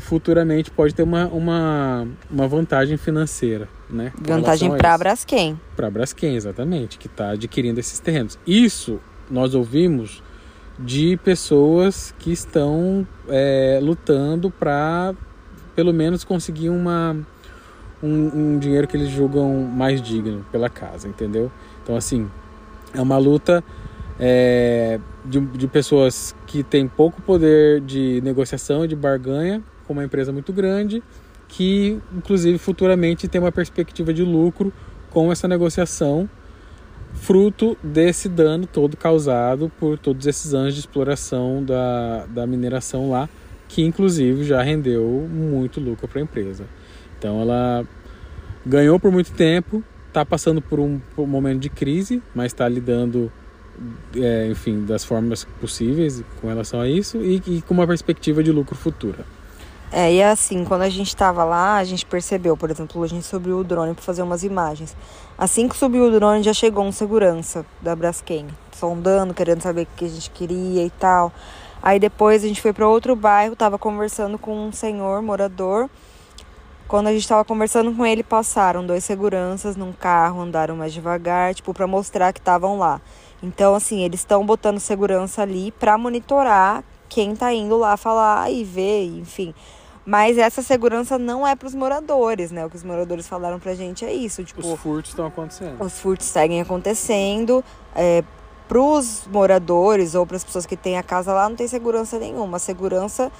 futuramente 0.00 0.70
pode 0.70 0.94
ter 0.94 1.02
uma, 1.02 1.26
uma, 1.28 2.08
uma 2.30 2.48
vantagem 2.48 2.96
financeira, 2.96 3.68
né? 3.88 4.12
Vantagem 4.20 4.76
para 4.76 4.94
a 4.94 4.98
Braskem. 4.98 5.60
Para 5.76 5.86
a 5.86 5.90
Braskem, 5.90 6.34
exatamente, 6.34 6.98
que 6.98 7.06
está 7.06 7.30
adquirindo 7.30 7.78
esses 7.78 8.00
terrenos. 8.00 8.38
Isso 8.46 9.00
nós 9.30 9.54
ouvimos 9.54 10.22
de 10.78 11.16
pessoas 11.18 12.14
que 12.18 12.32
estão 12.32 13.06
é, 13.28 13.78
lutando 13.80 14.50
para 14.50 15.14
pelo 15.74 15.92
menos 15.92 16.24
conseguir 16.24 16.68
uma, 16.68 17.16
um, 18.02 18.54
um, 18.54 18.58
dinheiro 18.58 18.88
que 18.88 18.96
eles 18.96 19.08
julgam 19.08 19.54
mais 19.62 20.02
digno 20.02 20.44
pela 20.50 20.68
casa, 20.68 21.06
entendeu? 21.06 21.50
Então 21.82 21.96
assim, 21.96 22.28
é 22.92 23.00
uma 23.00 23.18
luta 23.18 23.62
é, 24.18 24.98
de, 25.24 25.40
de 25.40 25.68
pessoas 25.68 26.34
que 26.46 26.62
têm 26.62 26.88
pouco 26.88 27.22
poder 27.22 27.80
de 27.80 28.20
negociação 28.22 28.84
e 28.84 28.88
de 28.88 28.96
barganha 28.96 29.62
com 29.86 29.92
uma 29.92 30.04
empresa 30.04 30.32
muito 30.32 30.52
grande 30.52 31.02
que, 31.48 31.98
inclusive, 32.14 32.58
futuramente 32.58 33.28
tem 33.28 33.40
uma 33.40 33.52
perspectiva 33.52 34.12
de 34.12 34.22
lucro 34.22 34.72
com 35.10 35.30
essa 35.30 35.46
negociação, 35.48 36.28
fruto 37.14 37.76
desse 37.82 38.28
dano 38.28 38.66
todo 38.66 38.96
causado 38.96 39.70
por 39.78 39.98
todos 39.98 40.26
esses 40.26 40.52
anos 40.52 40.74
de 40.74 40.80
exploração 40.80 41.64
da, 41.64 42.26
da 42.26 42.46
mineração 42.46 43.10
lá, 43.10 43.28
que, 43.68 43.82
inclusive, 43.82 44.44
já 44.44 44.62
rendeu 44.62 45.26
muito 45.30 45.80
lucro 45.80 46.06
para 46.06 46.20
a 46.20 46.22
empresa. 46.22 46.64
Então, 47.18 47.40
ela 47.40 47.84
ganhou 48.64 49.00
por 49.00 49.10
muito 49.10 49.32
tempo, 49.32 49.82
está 50.08 50.24
passando 50.24 50.60
por 50.60 50.78
um, 50.78 51.00
por 51.14 51.22
um, 51.22 51.26
momento 51.26 51.60
de 51.60 51.70
crise, 51.70 52.22
mas 52.34 52.46
está 52.46 52.68
lidando, 52.68 53.32
é, 54.14 54.48
enfim, 54.48 54.84
das 54.84 55.04
formas 55.04 55.44
possíveis 55.60 56.22
com 56.40 56.48
relação 56.48 56.80
a 56.80 56.88
isso 56.88 57.18
e, 57.18 57.42
e 57.46 57.62
com 57.62 57.74
uma 57.74 57.86
perspectiva 57.86 58.42
de 58.42 58.52
lucro 58.52 58.74
futura. 58.74 59.24
É, 59.98 60.12
e 60.12 60.18
é 60.18 60.28
assim, 60.28 60.62
quando 60.62 60.82
a 60.82 60.90
gente 60.90 61.08
estava 61.08 61.42
lá, 61.42 61.76
a 61.76 61.84
gente 61.84 62.04
percebeu, 62.04 62.54
por 62.54 62.70
exemplo, 62.70 63.02
a 63.02 63.06
gente 63.06 63.24
subiu 63.24 63.60
o 63.60 63.64
drone 63.64 63.94
para 63.94 64.04
fazer 64.04 64.20
umas 64.20 64.44
imagens. 64.44 64.94
Assim 65.38 65.66
que 65.66 65.74
subiu 65.74 66.04
o 66.04 66.10
drone, 66.10 66.42
já 66.42 66.52
chegou 66.52 66.84
um 66.84 66.92
segurança 66.92 67.64
da 67.80 67.96
Braskem, 67.96 68.46
sondando, 68.72 69.32
querendo 69.32 69.62
saber 69.62 69.84
o 69.84 69.96
que 69.96 70.04
a 70.04 70.08
gente 70.08 70.28
queria 70.32 70.84
e 70.84 70.90
tal. 70.90 71.32
Aí 71.82 71.98
depois 71.98 72.44
a 72.44 72.46
gente 72.46 72.60
foi 72.60 72.74
para 72.74 72.86
outro 72.86 73.16
bairro, 73.16 73.56
tava 73.56 73.78
conversando 73.78 74.36
com 74.36 74.66
um 74.66 74.70
senhor 74.70 75.22
morador. 75.22 75.88
Quando 76.86 77.06
a 77.06 77.12
gente 77.12 77.22
estava 77.22 77.42
conversando 77.42 77.90
com 77.96 78.04
ele, 78.04 78.22
passaram 78.22 78.84
dois 78.84 79.02
seguranças 79.02 79.76
num 79.76 79.94
carro, 79.94 80.42
andaram 80.42 80.76
mais 80.76 80.92
devagar, 80.92 81.54
tipo, 81.54 81.72
para 81.72 81.86
mostrar 81.86 82.34
que 82.34 82.38
estavam 82.38 82.78
lá. 82.78 83.00
Então, 83.42 83.74
assim, 83.74 84.04
eles 84.04 84.20
estão 84.20 84.44
botando 84.44 84.78
segurança 84.78 85.40
ali 85.40 85.72
para 85.72 85.96
monitorar 85.96 86.84
quem 87.08 87.34
tá 87.34 87.50
indo 87.50 87.78
lá 87.78 87.96
falar 87.96 88.50
e 88.50 88.62
ver, 88.62 89.06
enfim. 89.06 89.54
Mas 90.06 90.38
essa 90.38 90.62
segurança 90.62 91.18
não 91.18 91.44
é 91.44 91.56
para 91.56 91.66
os 91.66 91.74
moradores, 91.74 92.52
né? 92.52 92.64
O 92.64 92.70
que 92.70 92.76
os 92.76 92.84
moradores 92.84 93.26
falaram 93.26 93.58
pra 93.58 93.74
gente 93.74 94.04
é 94.04 94.12
isso. 94.12 94.44
Tipo, 94.44 94.60
os 94.60 94.80
furtos 94.80 95.10
estão 95.10 95.26
acontecendo. 95.26 95.82
Os 95.82 95.98
furtos 95.98 96.28
seguem 96.28 96.60
acontecendo. 96.60 97.64
É, 97.92 98.22
para 98.68 98.80
os 98.80 99.26
moradores 99.32 100.14
ou 100.14 100.24
para 100.24 100.36
as 100.36 100.44
pessoas 100.44 100.64
que 100.64 100.76
têm 100.76 100.96
a 100.96 101.02
casa 101.02 101.32
lá, 101.32 101.48
não 101.48 101.56
tem 101.56 101.66
segurança 101.66 102.20
nenhuma. 102.20 102.58
A 102.58 102.60
segurança 102.60 103.32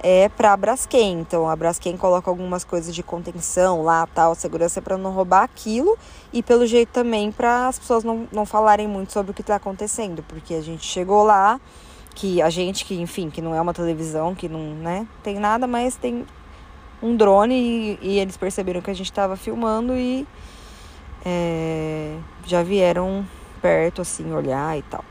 é 0.00 0.28
para 0.28 0.52
a 0.52 0.56
Braskem. 0.56 1.20
Então, 1.20 1.48
a 1.48 1.56
Braskem 1.56 1.96
coloca 1.96 2.30
algumas 2.30 2.62
coisas 2.62 2.94
de 2.94 3.02
contenção 3.02 3.82
lá, 3.82 4.06
tal. 4.06 4.30
A 4.30 4.34
segurança 4.36 4.78
é 4.78 4.82
para 4.82 4.96
não 4.96 5.12
roubar 5.12 5.42
aquilo 5.42 5.98
e, 6.32 6.40
pelo 6.40 6.66
jeito, 6.66 6.90
também 6.90 7.32
para 7.32 7.66
as 7.66 7.80
pessoas 7.80 8.04
não, 8.04 8.28
não 8.30 8.46
falarem 8.46 8.86
muito 8.86 9.12
sobre 9.12 9.32
o 9.32 9.34
que 9.34 9.40
está 9.40 9.56
acontecendo. 9.56 10.22
Porque 10.28 10.54
a 10.54 10.60
gente 10.60 10.84
chegou 10.84 11.24
lá 11.24 11.60
que 12.14 12.40
a 12.42 12.50
gente 12.50 12.84
que, 12.84 13.00
enfim, 13.00 13.30
que 13.30 13.40
não 13.40 13.54
é 13.54 13.60
uma 13.60 13.74
televisão, 13.74 14.34
que 14.34 14.48
não, 14.48 14.60
né, 14.60 15.06
tem 15.22 15.38
nada, 15.38 15.66
mas 15.66 15.96
tem 15.96 16.26
um 17.02 17.16
drone 17.16 17.54
e, 17.54 17.98
e 18.00 18.18
eles 18.18 18.36
perceberam 18.36 18.80
que 18.80 18.90
a 18.90 18.94
gente 18.94 19.10
estava 19.10 19.36
filmando 19.36 19.94
e 19.94 20.26
é, 21.24 22.16
já 22.46 22.62
vieram 22.62 23.26
perto, 23.60 24.02
assim, 24.02 24.32
olhar 24.32 24.78
e 24.78 24.82
tal. 24.82 25.04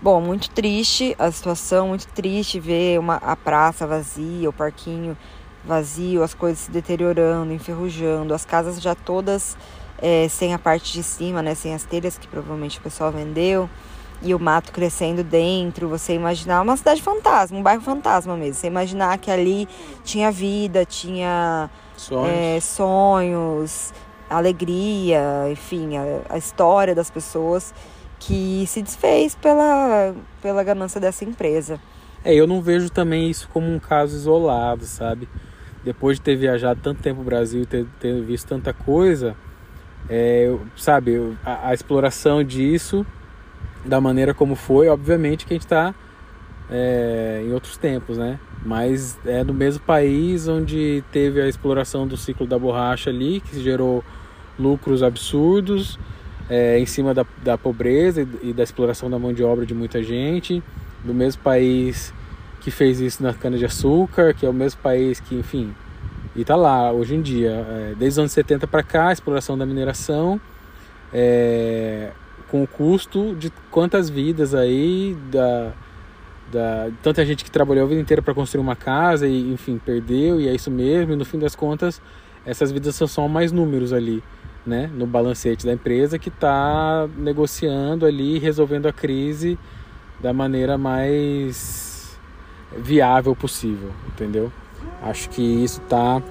Bom, 0.00 0.20
muito 0.20 0.50
triste 0.50 1.16
a 1.18 1.30
situação, 1.30 1.88
muito 1.88 2.06
triste 2.08 2.60
ver 2.60 2.98
uma, 2.98 3.16
a 3.16 3.34
praça 3.34 3.86
vazia, 3.86 4.48
o 4.48 4.52
parquinho 4.52 5.16
vazio, 5.64 6.22
as 6.22 6.34
coisas 6.34 6.58
se 6.60 6.70
deteriorando, 6.70 7.52
enferrujando, 7.52 8.34
as 8.34 8.44
casas 8.44 8.80
já 8.82 8.94
todas 8.94 9.56
é, 9.98 10.28
sem 10.28 10.52
a 10.52 10.58
parte 10.58 10.92
de 10.92 11.02
cima, 11.02 11.40
né, 11.40 11.54
sem 11.54 11.74
as 11.74 11.84
telhas 11.84 12.18
que 12.18 12.28
provavelmente 12.28 12.78
o 12.78 12.82
pessoal 12.82 13.10
vendeu 13.10 13.68
e 14.24 14.34
o 14.34 14.40
mato 14.40 14.72
crescendo 14.72 15.22
dentro, 15.22 15.86
você 15.86 16.14
imaginar 16.14 16.62
uma 16.62 16.76
cidade 16.76 17.02
fantasma, 17.02 17.58
um 17.58 17.62
bairro 17.62 17.82
fantasma 17.82 18.36
mesmo. 18.36 18.54
Você 18.54 18.66
imaginar 18.66 19.18
que 19.18 19.30
ali 19.30 19.68
tinha 20.02 20.32
vida, 20.32 20.84
tinha 20.84 21.68
sonhos, 21.96 22.28
é, 22.32 22.60
sonhos 22.60 23.92
alegria, 24.28 25.20
enfim, 25.52 25.98
a, 25.98 26.02
a, 26.30 26.38
história 26.38 26.94
das 26.94 27.10
pessoas 27.10 27.74
que 28.18 28.64
se 28.66 28.82
desfez 28.82 29.34
pela, 29.34 30.14
pela 30.40 30.64
ganância 30.64 30.98
dessa 30.98 31.24
empresa. 31.24 31.78
É, 32.24 32.34
eu 32.34 32.46
não 32.46 32.62
vejo 32.62 32.88
também 32.88 33.28
isso 33.28 33.46
como 33.52 33.70
um 33.70 33.78
caso 33.78 34.16
isolado, 34.16 34.86
sabe? 34.86 35.28
Depois 35.84 36.16
de 36.16 36.22
ter 36.22 36.36
viajado 36.36 36.80
tanto 36.82 37.02
tempo 37.02 37.18
no 37.18 37.24
Brasil, 37.24 37.66
ter, 37.66 37.86
ter 38.00 38.22
visto 38.22 38.48
tanta 38.48 38.72
coisa, 38.72 39.36
é, 40.08 40.50
sabe, 40.74 41.36
a, 41.44 41.68
a 41.68 41.74
exploração 41.74 42.42
disso 42.42 43.06
da 43.84 44.00
maneira 44.00 44.32
como 44.32 44.54
foi, 44.54 44.88
obviamente 44.88 45.46
que 45.46 45.52
a 45.52 45.56
gente 45.56 45.64
está 45.64 45.94
é, 46.70 47.42
em 47.44 47.52
outros 47.52 47.76
tempos, 47.76 48.16
né? 48.16 48.38
Mas 48.64 49.18
é 49.26 49.44
no 49.44 49.52
mesmo 49.52 49.82
país 49.84 50.48
onde 50.48 51.04
teve 51.12 51.40
a 51.40 51.48
exploração 51.48 52.06
do 52.06 52.16
ciclo 52.16 52.46
da 52.46 52.58
borracha 52.58 53.10
ali, 53.10 53.40
que 53.40 53.60
gerou 53.62 54.02
lucros 54.58 55.02
absurdos, 55.02 55.98
é, 56.48 56.78
em 56.78 56.86
cima 56.86 57.12
da, 57.12 57.26
da 57.42 57.58
pobreza 57.58 58.22
e, 58.22 58.50
e 58.50 58.52
da 58.52 58.62
exploração 58.62 59.10
da 59.10 59.18
mão 59.18 59.32
de 59.32 59.42
obra 59.42 59.66
de 59.66 59.74
muita 59.74 60.02
gente, 60.02 60.62
do 61.04 61.12
mesmo 61.12 61.42
país 61.42 62.12
que 62.60 62.70
fez 62.70 63.00
isso 63.00 63.22
na 63.22 63.34
cana-de-açúcar, 63.34 64.32
que 64.32 64.46
é 64.46 64.48
o 64.48 64.52
mesmo 64.52 64.80
país 64.80 65.20
que, 65.20 65.34
enfim, 65.34 65.74
e 66.34 66.40
está 66.40 66.56
lá 66.56 66.90
hoje 66.90 67.14
em 67.14 67.22
dia, 67.22 67.50
é, 67.50 67.94
desde 67.96 68.14
os 68.14 68.18
anos 68.20 68.32
70 68.32 68.66
para 68.66 68.82
cá, 68.82 69.08
a 69.08 69.12
exploração 69.12 69.56
da 69.56 69.66
mineração, 69.66 70.40
é, 71.12 72.10
com 72.54 72.62
o 72.62 72.68
custo 72.68 73.34
de 73.34 73.52
quantas 73.68 74.08
vidas 74.08 74.54
aí, 74.54 75.16
da, 75.28 75.72
da, 76.52 76.88
tanta 77.02 77.26
gente 77.26 77.42
que 77.42 77.50
trabalhou 77.50 77.84
a 77.84 77.88
vida 77.88 78.00
inteira 78.00 78.22
para 78.22 78.32
construir 78.32 78.60
uma 78.60 78.76
casa 78.76 79.26
e, 79.26 79.52
enfim, 79.52 79.76
perdeu, 79.76 80.40
e 80.40 80.46
é 80.46 80.54
isso 80.54 80.70
mesmo, 80.70 81.14
e 81.14 81.16
no 81.16 81.24
fim 81.24 81.36
das 81.36 81.56
contas, 81.56 82.00
essas 82.46 82.70
vidas 82.70 82.94
são 82.94 83.08
só 83.08 83.26
mais 83.26 83.50
números 83.50 83.92
ali 83.92 84.22
né, 84.64 84.88
no 84.94 85.04
balancete 85.04 85.66
da 85.66 85.72
empresa 85.72 86.16
que 86.16 86.28
está 86.28 87.08
negociando 87.18 88.06
ali, 88.06 88.38
resolvendo 88.38 88.86
a 88.86 88.92
crise 88.92 89.58
da 90.20 90.32
maneira 90.32 90.78
mais 90.78 92.16
viável 92.78 93.34
possível, 93.34 93.90
entendeu? 94.06 94.52
Acho 95.02 95.28
que 95.28 95.42
isso 95.42 95.80
está 95.80 96.22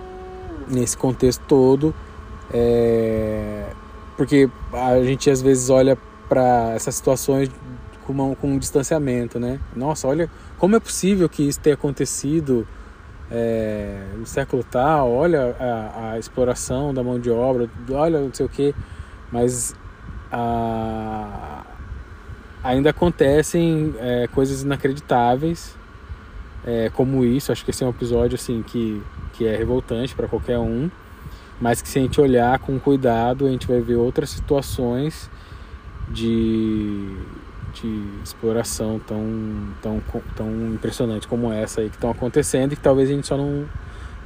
nesse 0.69 0.95
contexto 0.95 1.43
todo, 1.49 1.93
é... 2.49 3.65
porque 4.15 4.49
a 4.71 5.03
gente 5.03 5.29
às 5.29 5.41
vezes 5.41 5.69
olha 5.69 5.97
para 6.27 6.73
essas 6.73 6.95
situações 6.95 7.49
com, 8.05 8.13
uma, 8.13 8.35
com 8.35 8.47
um 8.47 8.57
distanciamento, 8.57 9.39
né? 9.39 9.59
Nossa, 9.75 10.07
olha 10.07 10.29
como 10.57 10.75
é 10.75 10.79
possível 10.79 11.27
que 11.27 11.43
isso 11.43 11.59
tenha 11.59 11.75
acontecido 11.75 12.67
é, 13.31 14.01
no 14.17 14.25
século 14.25 14.63
tal, 14.63 15.11
olha 15.11 15.55
a, 15.59 16.11
a, 16.11 16.19
exploração 16.19 16.93
da 16.93 17.03
mão 17.03 17.19
de 17.19 17.29
obra, 17.29 17.69
olha 17.91 18.19
não 18.19 18.33
sei 18.33 18.45
o 18.45 18.49
que, 18.49 18.75
mas 19.31 19.75
a, 20.31 21.63
ainda 22.63 22.91
acontecem 22.91 23.93
é, 23.99 24.27
coisas 24.27 24.61
inacreditáveis 24.61 25.75
é, 26.65 26.89
como 26.93 27.25
isso. 27.25 27.51
Acho 27.51 27.63
que 27.65 27.71
esse 27.71 27.83
é 27.83 27.87
um 27.87 27.89
episódio 27.89 28.35
assim 28.35 28.63
que, 28.63 29.01
que 29.33 29.45
é 29.45 29.55
revoltante 29.55 30.15
para 30.15 30.27
qualquer 30.27 30.59
um, 30.59 30.89
mas 31.59 31.81
que 31.81 31.89
se 31.89 31.99
a 31.99 32.01
gente 32.01 32.19
olhar 32.21 32.59
com 32.59 32.79
cuidado, 32.79 33.45
a 33.45 33.49
gente 33.49 33.67
vai 33.67 33.81
ver 33.81 33.95
outras 33.95 34.29
situações 34.29 35.29
de 36.09 37.17
de 37.73 38.03
exploração 38.23 38.99
tão, 38.99 39.21
tão, 39.81 40.01
tão 40.35 40.73
impressionante 40.73 41.27
como 41.27 41.51
essa 41.51 41.81
aí 41.81 41.89
que 41.89 41.95
estão 41.95 42.11
acontecendo 42.11 42.73
e 42.73 42.75
que 42.75 42.81
talvez 42.81 43.09
a 43.09 43.13
gente 43.13 43.27
só 43.27 43.35
não, 43.35 43.65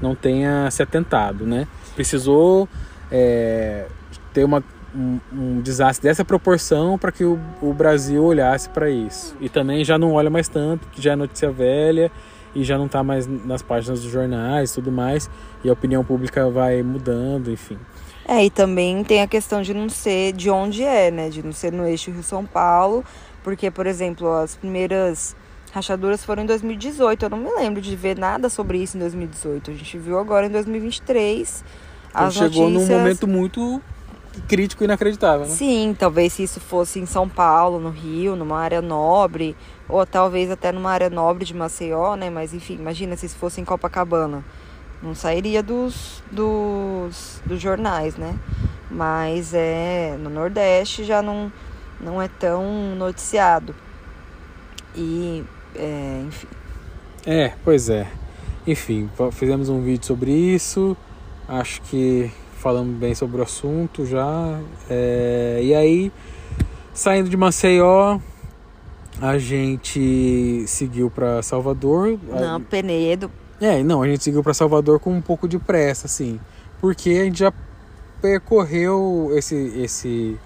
não 0.01 0.13
tenha 0.13 0.69
se 0.69 0.84
atentado, 0.84 1.46
né? 1.46 1.67
Precisou 1.96 2.67
é, 3.12 3.88
ter 4.34 4.43
uma, 4.43 4.63
um, 4.93 5.19
um, 5.31 5.62
desastre 5.62 6.07
dessa 6.07 6.25
proporção 6.25 6.98
para 6.98 7.12
que 7.12 7.24
o, 7.24 7.39
o 7.62 7.74
Brasil 7.74 8.24
olhasse 8.24 8.69
para 8.69 8.89
isso. 8.89 9.36
E 9.39 9.50
também 9.50 9.84
já 9.84 9.98
não 9.98 10.13
olha 10.13 10.29
mais 10.29 10.48
tanto, 10.48 10.88
que 10.89 11.01
já 11.01 11.13
é 11.13 11.15
notícia 11.15 11.50
velha 11.50 12.12
e 12.53 12.63
já 12.63 12.77
não 12.77 12.88
está 12.88 13.03
mais 13.03 13.27
nas 13.27 13.62
páginas 13.62 14.01
dos 14.01 14.12
jornais 14.12 14.72
e 14.72 14.75
tudo 14.75 14.91
mais, 14.91 15.29
e 15.63 15.69
a 15.69 15.74
opinião 15.74 16.03
pública 16.03 16.50
vai 16.50 16.81
mudando, 16.81 17.51
enfim. 17.51 17.77
É, 18.27 18.43
e 18.43 18.50
também 18.50 19.03
tem 19.05 19.22
a 19.22 19.27
questão 19.27 19.62
de 19.62 19.74
não 19.74 19.88
ser 19.88 20.34
de 20.34 20.50
onde 20.50 20.84
é, 20.84 21.10
né? 21.10 21.29
De 21.29 21.41
não 21.41 21.53
ser 21.53 21.72
no 21.72 21.88
eixo 21.88 22.12
Rio-São 22.12 22.46
Paulo, 22.46 23.05
porque, 23.41 23.72
por 23.72 23.88
exemplo, 23.88 24.29
as 24.34 24.55
primeiras 24.55 25.34
rachaduras 25.72 26.25
foram 26.25 26.43
em 26.43 26.46
2018. 26.46 27.24
Eu 27.24 27.29
não 27.29 27.38
me 27.38 27.51
lembro 27.51 27.81
de 27.81 27.96
ver 27.96 28.17
nada 28.17 28.50
sobre 28.50 28.79
isso 28.79 28.98
em 28.98 29.00
2018. 29.00 29.72
A 29.72 29.74
gente 29.74 29.98
viu 29.98 30.19
agora 30.19 30.48
em 30.48 30.50
2023. 30.50 31.63
Então 32.10 32.25
as 32.25 32.34
chegou 32.34 32.69
notícias... 32.69 32.89
num 32.89 32.98
momento 32.98 33.27
muito 33.27 33.81
crítico 34.48 34.84
e 34.84 34.86
inacreditável, 34.86 35.46
né? 35.48 35.53
Sim, 35.53 35.95
talvez 35.97 36.34
se 36.34 36.43
isso 36.43 36.60
fosse 36.60 36.99
em 36.99 37.06
São 37.06 37.28
Paulo, 37.28 37.80
no 37.80 37.89
Rio, 37.89 38.36
numa 38.36 38.60
área 38.60 38.82
nobre, 38.82 39.56
ou 39.88 40.06
talvez 40.06 40.52
até 40.52 40.71
numa 40.71 40.91
área 40.91 41.10
nobre 41.10 41.45
de 41.45 41.54
Maceió, 41.54 42.15
né? 42.15 42.30
Mas 42.30 42.54
enfim, 42.54 42.75
imagina 42.75 43.15
se 43.15 43.25
isso 43.25 43.38
fosse 43.38 43.62
em 43.62 43.65
Copacabana. 43.65 44.43
Não 45.01 45.13
sairia 45.13 45.62
dos, 45.62 46.23
dos, 46.31 47.41
dos 47.45 47.62
jornais, 47.62 48.15
né? 48.15 48.38
Mas 48.89 49.53
é 49.53 50.17
no 50.19 50.29
Nordeste 50.29 51.03
já 51.03 51.21
não 51.21 51.51
não 51.99 52.21
é 52.21 52.27
tão 52.27 52.95
noticiado. 52.95 53.75
E, 54.95 55.43
é, 55.75 56.23
enfim. 56.27 56.47
É, 57.25 57.53
pois 57.63 57.89
é. 57.89 58.07
Enfim, 58.65 59.10
fizemos 59.31 59.69
um 59.69 59.81
vídeo 59.81 60.05
sobre 60.05 60.31
isso. 60.31 60.95
Acho 61.47 61.81
que 61.83 62.31
falamos 62.57 62.97
bem 62.97 63.15
sobre 63.15 63.39
o 63.39 63.43
assunto 63.43 64.05
já. 64.05 64.60
É, 64.89 65.60
e 65.63 65.73
aí, 65.73 66.12
saindo 66.93 67.29
de 67.29 67.38
Maceió, 67.38 68.19
a 69.21 69.38
gente 69.38 70.63
seguiu 70.67 71.10
para 71.10 71.41
Salvador. 71.41 72.19
Não, 72.27 72.62
Penedo. 72.62 73.31
É, 73.60 73.82
não, 73.84 74.04
a 74.04 74.08
gente 74.08 74.24
seguiu 74.24 74.43
para 74.43 74.54
Salvador 74.54 75.00
com 75.00 75.12
um 75.12 75.22
pouco 75.22 75.48
de 75.48 75.58
pressa, 75.58 76.06
assim, 76.06 76.39
porque 76.80 77.10
a 77.10 77.24
gente 77.24 77.39
já 77.39 77.54
percorreu 78.22 79.32
esse 79.34 79.56
esse 79.56 80.39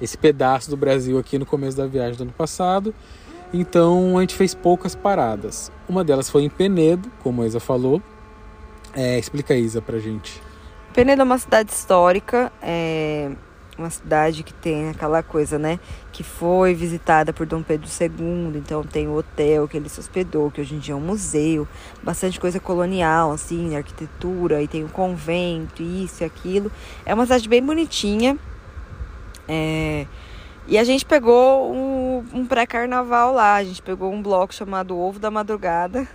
esse 0.00 0.16
pedaço 0.16 0.70
do 0.70 0.76
Brasil 0.76 1.18
aqui 1.18 1.38
no 1.38 1.44
começo 1.44 1.76
da 1.76 1.86
viagem 1.86 2.16
do 2.16 2.22
ano 2.22 2.32
passado. 2.32 2.94
Então 3.52 4.16
a 4.16 4.20
gente 4.20 4.34
fez 4.34 4.54
poucas 4.54 4.94
paradas. 4.94 5.70
Uma 5.88 6.04
delas 6.04 6.30
foi 6.30 6.44
em 6.44 6.48
Penedo, 6.48 7.10
como 7.22 7.42
a 7.42 7.46
Isa 7.46 7.60
falou. 7.60 8.00
É, 8.94 9.18
explica 9.18 9.54
Isa 9.54 9.82
pra 9.82 9.98
gente. 9.98 10.40
Penedo 10.94 11.22
é 11.22 11.24
uma 11.24 11.38
cidade 11.38 11.70
histórica, 11.70 12.50
é 12.62 13.30
uma 13.80 13.90
cidade 13.90 14.42
que 14.42 14.52
tem 14.52 14.90
aquela 14.90 15.22
coisa, 15.22 15.58
né? 15.58 15.80
Que 16.12 16.22
foi 16.22 16.74
visitada 16.74 17.32
por 17.32 17.46
Dom 17.46 17.62
Pedro 17.62 17.88
II, 17.88 18.56
então 18.56 18.82
tem 18.84 19.08
o 19.08 19.16
hotel 19.16 19.66
que 19.66 19.76
ele 19.76 19.88
se 19.88 19.98
hospedou, 19.98 20.50
que 20.50 20.60
hoje 20.60 20.74
em 20.74 20.78
dia 20.78 20.94
é 20.94 20.96
um 20.96 21.00
museu, 21.00 21.66
bastante 22.02 22.38
coisa 22.38 22.60
colonial, 22.60 23.32
assim, 23.32 23.76
arquitetura, 23.76 24.62
e 24.62 24.68
tem 24.68 24.84
o 24.84 24.88
convento, 24.88 25.82
isso 25.82 26.22
e 26.22 26.24
aquilo. 26.24 26.70
É 27.04 27.12
uma 27.12 27.24
cidade 27.24 27.48
bem 27.48 27.62
bonitinha, 27.62 28.38
é, 29.48 30.06
e 30.68 30.78
a 30.78 30.84
gente 30.84 31.04
pegou 31.04 31.74
um, 31.74 32.24
um 32.32 32.46
pré-carnaval 32.46 33.34
lá. 33.34 33.56
A 33.56 33.64
gente 33.64 33.82
pegou 33.82 34.12
um 34.12 34.22
bloco 34.22 34.54
chamado 34.54 34.96
Ovo 34.96 35.18
da 35.18 35.28
Madrugada, 35.28 36.06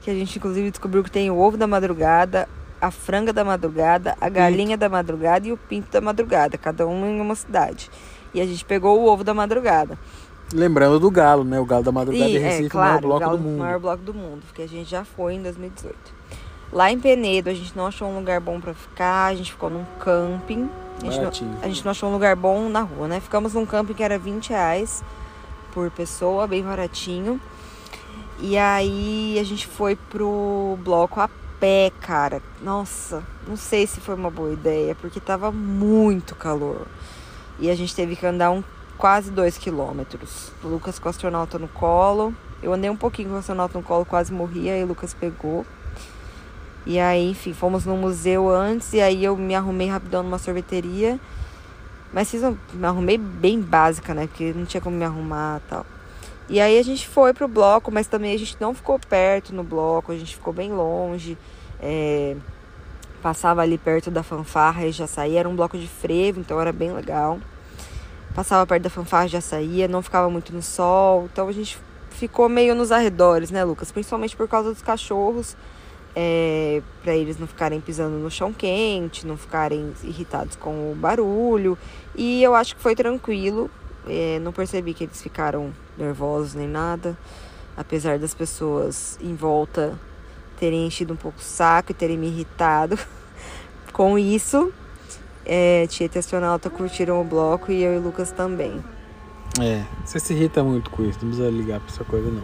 que 0.00 0.10
a 0.10 0.14
gente 0.14 0.38
inclusive 0.38 0.70
descobriu 0.70 1.04
que 1.04 1.10
tem 1.10 1.30
o 1.30 1.38
ovo 1.38 1.58
da 1.58 1.66
madrugada, 1.66 2.48
a 2.80 2.90
franga 2.90 3.32
da 3.32 3.44
madrugada, 3.44 4.16
a 4.20 4.28
galinha 4.28 4.76
da 4.76 4.88
madrugada 4.88 5.46
e 5.46 5.52
o 5.52 5.56
pinto 5.56 5.90
da 5.90 6.00
madrugada, 6.00 6.56
cada 6.58 6.86
um 6.86 7.06
em 7.06 7.20
uma 7.20 7.34
cidade. 7.34 7.90
E 8.32 8.40
a 8.40 8.46
gente 8.46 8.64
pegou 8.64 9.00
o 9.00 9.06
ovo 9.06 9.24
da 9.24 9.34
madrugada. 9.34 9.98
Lembrando 10.52 10.98
do 10.98 11.10
galo, 11.10 11.44
né? 11.44 11.60
O 11.60 11.64
galo 11.64 11.84
da 11.84 11.92
madrugada 11.92 12.30
e, 12.30 12.32
de 12.32 12.38
Recife, 12.38 12.66
é, 12.66 12.68
claro, 12.68 12.88
o 12.88 12.92
maior 12.92 13.00
bloco 13.00 13.16
o 13.16 13.20
galo, 13.20 13.36
do 13.36 13.42
mundo. 13.42 13.56
O 13.56 13.58
maior 13.58 13.78
bloco 13.78 14.02
do 14.02 14.14
mundo, 14.14 14.42
porque 14.46 14.62
a 14.62 14.68
gente 14.68 14.90
já 14.90 15.04
foi 15.04 15.34
em 15.34 15.42
2018. 15.42 15.96
Lá 16.72 16.90
em 16.90 16.98
Penedo, 16.98 17.50
a 17.50 17.54
gente 17.54 17.76
não 17.76 17.86
achou 17.86 18.08
um 18.08 18.16
lugar 18.16 18.40
bom 18.40 18.60
para 18.60 18.74
ficar, 18.74 19.26
a 19.26 19.34
gente 19.34 19.52
ficou 19.52 19.70
num 19.70 19.84
camping 19.98 20.68
a 21.02 21.10
gente, 21.10 21.44
não, 21.44 21.58
a 21.62 21.68
gente 21.68 21.84
não 21.84 21.90
achou 21.92 22.08
um 22.08 22.12
lugar 22.12 22.34
bom 22.34 22.68
na 22.68 22.80
rua, 22.80 23.06
né? 23.06 23.20
Ficamos 23.20 23.54
num 23.54 23.64
camping 23.64 23.94
que 23.94 24.02
era 24.02 24.18
20 24.18 24.50
reais 24.50 25.04
por 25.72 25.90
pessoa, 25.90 26.46
bem 26.46 26.62
baratinho. 26.62 27.40
E 28.40 28.58
aí 28.58 29.38
a 29.38 29.44
gente 29.44 29.66
foi 29.66 29.94
pro 29.94 30.76
bloco 30.82 31.20
a 31.20 31.30
pé, 31.60 31.92
cara. 32.00 32.42
Nossa, 32.62 33.22
não 33.46 33.56
sei 33.56 33.86
se 33.86 34.00
foi 34.00 34.14
uma 34.14 34.30
boa 34.30 34.52
ideia, 34.52 34.94
porque 34.94 35.20
tava 35.20 35.50
muito 35.50 36.34
calor. 36.34 36.86
E 37.58 37.70
a 37.70 37.74
gente 37.74 37.94
teve 37.94 38.16
que 38.16 38.26
andar 38.26 38.50
um, 38.50 38.62
quase 38.96 39.30
dois 39.30 39.58
quilômetros. 39.58 40.52
O 40.62 40.68
Lucas 40.68 40.98
com 40.98 41.08
o 41.08 41.10
astronauta 41.10 41.58
no 41.58 41.68
colo. 41.68 42.34
Eu 42.62 42.72
andei 42.72 42.90
um 42.90 42.96
pouquinho 42.96 43.28
com 43.30 43.34
o 43.36 43.38
astronauta 43.38 43.78
no 43.78 43.84
colo, 43.84 44.04
quase 44.04 44.32
morria, 44.32 44.76
e 44.76 44.82
o 44.82 44.86
Lucas 44.86 45.14
pegou. 45.14 45.64
E 46.86 46.98
aí, 46.98 47.30
enfim, 47.30 47.52
fomos 47.52 47.84
no 47.84 47.96
museu 47.96 48.48
antes 48.48 48.92
e 48.94 49.00
aí 49.00 49.24
eu 49.24 49.36
me 49.36 49.54
arrumei 49.54 49.88
rapidão 49.88 50.22
numa 50.22 50.38
sorveteria. 50.38 51.20
Mas 52.12 52.30
fiz 52.30 52.42
um, 52.42 52.56
me 52.72 52.86
arrumei 52.86 53.18
bem 53.18 53.60
básica, 53.60 54.14
né? 54.14 54.26
Porque 54.26 54.52
não 54.54 54.64
tinha 54.64 54.80
como 54.80 54.96
me 54.96 55.04
arrumar 55.04 55.60
tal. 55.68 55.84
E 56.48 56.60
aí 56.60 56.78
a 56.78 56.82
gente 56.82 57.06
foi 57.06 57.34
pro 57.34 57.46
bloco, 57.46 57.90
mas 57.90 58.06
também 58.06 58.34
a 58.34 58.38
gente 58.38 58.56
não 58.58 58.72
ficou 58.72 58.98
perto 58.98 59.54
no 59.54 59.62
bloco, 59.62 60.12
a 60.12 60.16
gente 60.16 60.34
ficou 60.34 60.52
bem 60.52 60.72
longe. 60.72 61.36
É, 61.80 62.36
passava 63.22 63.62
ali 63.62 63.76
perto 63.76 64.10
da 64.10 64.22
fanfarra 64.22 64.86
e 64.86 64.92
já 64.92 65.06
saía. 65.06 65.40
Era 65.40 65.48
um 65.48 65.54
bloco 65.54 65.76
de 65.76 65.86
frevo, 65.86 66.40
então 66.40 66.60
era 66.60 66.72
bem 66.72 66.92
legal. 66.92 67.38
Passava 68.34 68.66
perto 68.66 68.84
da 68.84 68.90
fanfarra 68.90 69.26
e 69.26 69.28
já 69.28 69.40
saía, 69.40 69.86
não 69.88 70.02
ficava 70.02 70.30
muito 70.30 70.54
no 70.54 70.62
sol. 70.62 71.28
Então 71.30 71.48
a 71.48 71.52
gente 71.52 71.78
ficou 72.10 72.48
meio 72.48 72.74
nos 72.74 72.90
arredores, 72.90 73.50
né, 73.50 73.62
Lucas? 73.64 73.92
Principalmente 73.92 74.36
por 74.36 74.48
causa 74.48 74.72
dos 74.72 74.82
cachorros 74.82 75.56
é, 76.20 76.82
para 77.02 77.14
eles 77.14 77.38
não 77.38 77.46
ficarem 77.46 77.80
pisando 77.80 78.16
no 78.16 78.28
chão 78.28 78.52
quente, 78.52 79.24
não 79.24 79.36
ficarem 79.36 79.92
irritados 80.02 80.56
com 80.56 80.90
o 80.90 80.94
barulho. 80.96 81.78
E 82.16 82.42
eu 82.42 82.56
acho 82.56 82.74
que 82.74 82.82
foi 82.82 82.96
tranquilo, 82.96 83.70
é, 84.06 84.40
não 84.40 84.52
percebi 84.52 84.94
que 84.94 85.04
eles 85.04 85.22
ficaram 85.22 85.72
nervosos 85.98 86.54
nem 86.54 86.68
nada, 86.68 87.16
apesar 87.76 88.18
das 88.18 88.34
pessoas 88.34 89.18
em 89.20 89.34
volta 89.34 89.98
terem 90.58 90.86
enchido 90.86 91.12
um 91.12 91.16
pouco 91.16 91.38
o 91.38 91.42
saco 91.42 91.92
e 91.92 91.94
terem 91.94 92.18
me 92.18 92.26
irritado 92.26 92.98
com 93.92 94.18
isso. 94.18 94.72
é, 95.46 95.86
Tieta 95.86 96.18
e 96.18 96.20
Astronauta 96.20 96.68
curtiram 96.68 97.20
o 97.20 97.24
bloco 97.24 97.70
e 97.72 97.82
eu 97.82 97.94
e 97.94 97.98
o 97.98 98.02
Lucas 98.02 98.30
também. 98.30 98.82
É, 99.60 99.82
você 100.04 100.20
se 100.20 100.34
irrita 100.34 100.62
muito 100.62 100.90
com 100.90 101.04
isso, 101.04 101.18
não 101.22 101.28
precisa 101.28 101.50
ligar 101.50 101.80
pra 101.80 101.88
essa 101.88 102.04
coisa 102.04 102.30
não. 102.30 102.42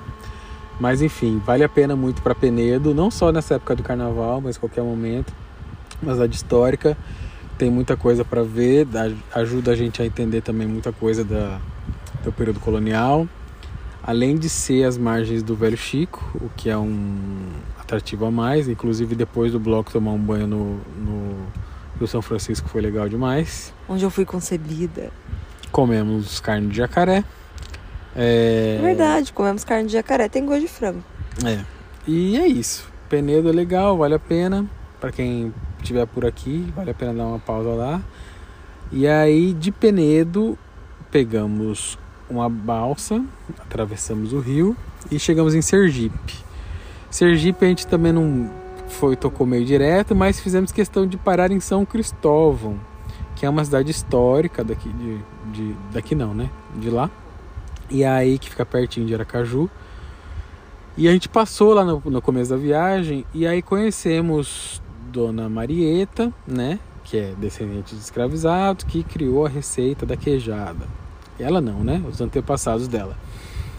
Mas 0.80 1.00
enfim, 1.02 1.40
vale 1.44 1.62
a 1.62 1.68
pena 1.68 1.94
muito 1.94 2.22
para 2.22 2.34
Penedo, 2.34 2.94
não 2.94 3.10
só 3.10 3.30
nessa 3.30 3.54
época 3.54 3.76
do 3.76 3.82
carnaval, 3.82 4.40
mas 4.40 4.58
qualquer 4.58 4.82
momento. 4.82 5.32
Uma 6.02 6.14
cidade 6.14 6.34
histórica, 6.34 6.96
tem 7.56 7.70
muita 7.70 7.96
coisa 7.96 8.24
para 8.24 8.42
ver, 8.42 8.86
ajuda 9.32 9.72
a 9.72 9.76
gente 9.76 10.02
a 10.02 10.06
entender 10.06 10.40
também 10.40 10.66
muita 10.66 10.92
coisa 10.92 11.24
da, 11.24 11.60
do 12.24 12.32
período 12.32 12.58
colonial. 12.58 13.28
Além 14.06 14.36
de 14.36 14.50
ser 14.50 14.84
as 14.84 14.98
margens 14.98 15.42
do 15.42 15.56
Velho 15.56 15.78
Chico, 15.78 16.22
o 16.34 16.50
que 16.54 16.68
é 16.68 16.76
um 16.76 17.48
atrativo 17.78 18.26
a 18.26 18.30
mais, 18.30 18.68
inclusive 18.68 19.14
depois 19.14 19.52
do 19.52 19.58
bloco 19.58 19.90
tomar 19.90 20.10
um 20.10 20.18
banho 20.18 20.46
no, 20.46 20.74
no 20.98 21.46
Rio 21.98 22.06
São 22.06 22.20
Francisco 22.20 22.68
foi 22.68 22.82
legal 22.82 23.08
demais. 23.08 23.72
Onde 23.88 24.04
eu 24.04 24.10
fui 24.10 24.26
concebida. 24.26 25.10
Comemos 25.72 26.38
carne 26.38 26.68
de 26.68 26.76
jacaré. 26.76 27.24
É... 28.14 28.78
Verdade, 28.82 29.32
comemos 29.32 29.64
carne 29.64 29.86
de 29.86 29.94
jacaré, 29.94 30.28
tem 30.28 30.44
gosto 30.44 30.60
de 30.60 30.68
frango. 30.68 31.02
É. 31.42 31.64
E 32.06 32.36
é 32.36 32.46
isso. 32.46 32.86
Penedo 33.08 33.48
é 33.48 33.52
legal, 33.52 33.96
vale 33.96 34.14
a 34.14 34.18
pena. 34.18 34.66
Para 35.00 35.12
quem 35.12 35.50
estiver 35.78 36.06
por 36.06 36.26
aqui, 36.26 36.70
vale 36.76 36.90
a 36.90 36.94
pena 36.94 37.14
dar 37.14 37.24
uma 37.24 37.38
pausa 37.38 37.70
lá. 37.70 38.02
E 38.92 39.06
aí 39.06 39.54
de 39.54 39.72
Penedo 39.72 40.58
pegamos 41.10 41.98
uma 42.28 42.48
balsa, 42.48 43.24
atravessamos 43.58 44.32
o 44.32 44.40
rio 44.40 44.76
e 45.10 45.18
chegamos 45.18 45.54
em 45.54 45.62
Sergipe. 45.62 46.34
Sergipe 47.10 47.64
a 47.64 47.68
gente 47.68 47.86
também 47.86 48.12
não 48.12 48.50
foi 48.88 49.16
tocou 49.16 49.46
meio 49.46 49.64
direto, 49.64 50.14
mas 50.14 50.40
fizemos 50.40 50.72
questão 50.72 51.06
de 51.06 51.16
parar 51.16 51.50
em 51.50 51.60
São 51.60 51.84
Cristóvão, 51.84 52.78
que 53.36 53.44
é 53.44 53.50
uma 53.50 53.64
cidade 53.64 53.90
histórica 53.90 54.64
daqui 54.64 54.88
de, 54.88 55.18
de 55.52 55.76
daqui 55.92 56.14
não, 56.14 56.34
né? 56.34 56.50
De 56.76 56.90
lá. 56.90 57.10
E 57.90 58.02
é 58.02 58.08
aí 58.08 58.38
que 58.38 58.48
fica 58.50 58.64
pertinho 58.64 59.06
de 59.06 59.14
Aracaju. 59.14 59.68
E 60.96 61.08
a 61.08 61.12
gente 61.12 61.28
passou 61.28 61.74
lá 61.74 61.84
no, 61.84 62.00
no 62.04 62.22
começo 62.22 62.50
da 62.50 62.56
viagem 62.56 63.26
e 63.34 63.46
aí 63.46 63.60
conhecemos 63.60 64.80
Dona 65.12 65.48
Marieta, 65.48 66.32
né? 66.46 66.78
Que 67.02 67.18
é 67.18 67.34
descendente 67.36 67.94
de 67.94 68.00
escravizados, 68.00 68.84
que 68.84 69.02
criou 69.02 69.44
a 69.44 69.48
receita 69.48 70.06
da 70.06 70.16
queijada. 70.16 71.03
Ela 71.38 71.60
não, 71.60 71.82
né? 71.82 72.02
Os 72.08 72.20
antepassados 72.20 72.88
dela. 72.88 73.16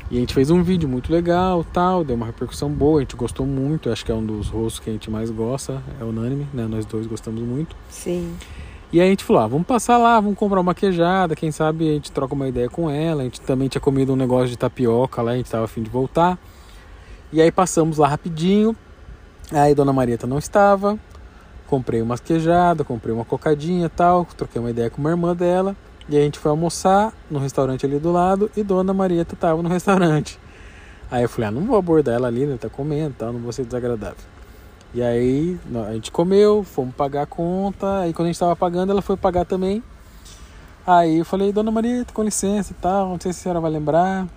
E 0.09 0.17
a 0.17 0.19
gente 0.19 0.33
fez 0.33 0.51
um 0.51 0.61
vídeo 0.61 0.87
muito 0.87 1.11
legal, 1.11 1.63
tal, 1.63 2.03
deu 2.03 2.15
uma 2.15 2.27
repercussão 2.27 2.69
boa, 2.69 2.99
a 2.99 3.01
gente 3.01 3.15
gostou 3.15 3.45
muito, 3.45 3.89
acho 3.89 4.05
que 4.05 4.11
é 4.11 4.15
um 4.15 4.23
dos 4.23 4.49
rostos 4.49 4.79
que 4.79 4.89
a 4.89 4.93
gente 4.93 5.09
mais 5.09 5.31
gosta, 5.31 5.81
é 5.99 6.03
unânime, 6.03 6.47
né? 6.53 6.67
Nós 6.69 6.85
dois 6.85 7.07
gostamos 7.07 7.41
muito. 7.41 7.75
Sim. 7.89 8.35
E 8.93 9.01
aí 9.01 9.07
a 9.07 9.09
gente 9.09 9.23
falou, 9.23 9.41
ah, 9.41 9.47
vamos 9.47 9.65
passar 9.65 9.97
lá, 9.97 10.19
vamos 10.19 10.37
comprar 10.37 10.61
uma 10.61 10.75
queijada, 10.75 11.35
quem 11.35 11.51
sabe 11.51 11.89
a 11.89 11.93
gente 11.93 12.11
troca 12.11 12.35
uma 12.35 12.47
ideia 12.47 12.69
com 12.69 12.89
ela. 12.89 13.21
A 13.21 13.25
gente 13.25 13.41
também 13.41 13.67
tinha 13.67 13.81
comido 13.81 14.13
um 14.13 14.15
negócio 14.15 14.49
de 14.49 14.57
tapioca 14.57 15.21
lá, 15.23 15.31
a 15.31 15.35
gente 15.37 15.49
tava 15.49 15.65
afim 15.65 15.81
de 15.81 15.89
voltar. 15.89 16.37
E 17.33 17.41
aí 17.41 17.51
passamos 17.51 17.97
lá 17.97 18.07
rapidinho. 18.07 18.75
Aí 19.51 19.73
Dona 19.73 19.91
Marieta 19.91 20.27
não 20.27 20.37
estava. 20.37 20.99
Comprei 21.67 22.01
umas 22.01 22.19
queijadas, 22.19 22.85
comprei 22.85 23.13
uma 23.13 23.25
cocadinha 23.25 23.87
e 23.87 23.89
tal, 23.89 24.23
troquei 24.37 24.61
uma 24.61 24.69
ideia 24.69 24.89
com 24.89 25.01
uma 25.01 25.09
irmã 25.09 25.35
dela. 25.35 25.75
E 26.07 26.17
a 26.17 26.21
gente 26.21 26.37
foi 26.37 26.51
almoçar 26.51 27.13
no 27.29 27.39
restaurante 27.39 27.85
ali 27.85 27.97
do 27.97 28.11
lado 28.11 28.51
e 28.55 28.63
Dona 28.63 28.93
Marieta 28.93 29.33
estava 29.33 29.61
no 29.61 29.69
restaurante. 29.69 30.39
Aí 31.09 31.23
eu 31.23 31.29
falei, 31.29 31.49
ah, 31.49 31.51
não 31.51 31.61
vou 31.61 31.77
abordar 31.77 32.15
ela 32.15 32.27
ali, 32.27 32.45
né? 32.45 32.57
Tá 32.59 32.69
comendo 32.69 33.15
tal, 33.17 33.33
não 33.33 33.39
vou 33.39 33.51
ser 33.51 33.65
desagradável. 33.65 34.23
E 34.93 35.01
aí 35.01 35.59
a 35.87 35.93
gente 35.93 36.11
comeu, 36.11 36.63
fomos 36.63 36.95
pagar 36.95 37.23
a 37.23 37.25
conta. 37.25 37.99
Aí 37.99 38.13
quando 38.13 38.27
a 38.27 38.29
gente 38.29 38.35
estava 38.35 38.55
pagando, 38.55 38.91
ela 38.91 39.01
foi 39.01 39.17
pagar 39.17 39.45
também. 39.45 39.83
Aí 40.85 41.17
eu 41.17 41.25
falei, 41.25 41.51
Dona 41.51 41.71
Marieta, 41.71 42.13
com 42.13 42.21
licença 42.21 42.71
e 42.71 42.75
tal, 42.75 43.09
não 43.09 43.19
sei 43.19 43.33
se 43.33 43.39
a 43.39 43.43
senhora 43.43 43.59
vai 43.59 43.71
lembrar. 43.71 44.27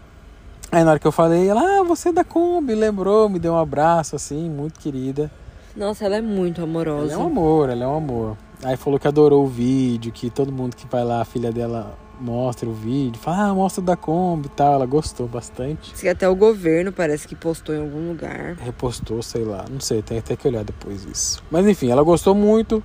Aí 0.72 0.83
na 0.83 0.90
hora 0.90 0.98
que 0.98 1.07
eu 1.07 1.12
falei, 1.12 1.48
ela, 1.48 1.61
ah, 1.61 1.83
você 1.83 2.09
é 2.09 2.12
da 2.12 2.24
Kombi, 2.24 2.74
lembrou, 2.74 3.28
me 3.28 3.38
deu 3.38 3.52
um 3.52 3.59
abraço 3.59 4.16
assim, 4.16 4.48
muito 4.48 4.81
querida. 4.81 5.31
Nossa, 5.76 6.07
ela 6.07 6.16
é 6.16 6.22
muito 6.22 6.62
amorosa. 6.62 7.12
Ela 7.12 7.22
é 7.22 7.24
um 7.24 7.26
amor, 7.26 7.68
ela 7.68 7.85
é 7.85 7.87
um 7.87 7.96
amor. 7.96 8.37
Aí 8.62 8.77
falou 8.77 8.99
que 8.99 9.07
adorou 9.07 9.44
o 9.44 9.49
vídeo, 9.49 10.11
que 10.11 10.31
todo 10.31 10.51
mundo 10.51 10.75
que 10.75 10.87
vai 10.88 11.05
lá, 11.05 11.21
a 11.21 11.25
filha 11.25 11.53
dela 11.53 11.97
mostra 12.21 12.68
o 12.68 12.73
vídeo, 12.73 13.18
fala, 13.21 13.51
ah, 13.51 13.55
mostra 13.55 13.83
da 13.83 13.97
Kombi 13.97 14.47
e 14.47 14.51
tal. 14.51 14.75
Ela 14.75 14.87
gostou 14.87 15.29
bastante. 15.29 15.94
que 15.94 16.09
até 16.09 16.29
o 16.29 16.35
governo 16.35 16.92
parece 16.92 17.27
que 17.29 17.37
postou 17.37 17.75
em 17.75 17.81
algum 17.81 18.09
lugar. 18.09 18.57
Repostou, 18.57 19.23
sei 19.23 19.44
lá, 19.44 19.64
não 19.71 19.81
sei, 19.81 20.03
tem 20.03 20.18
até 20.18 20.35
que 20.35 20.49
olhar 20.49 20.64
depois 20.64 21.05
isso. 21.05 21.42
Mas 21.51 21.66
enfim, 21.66 21.90
ela 21.90 22.03
gostou 22.03 22.35
muito. 22.35 22.83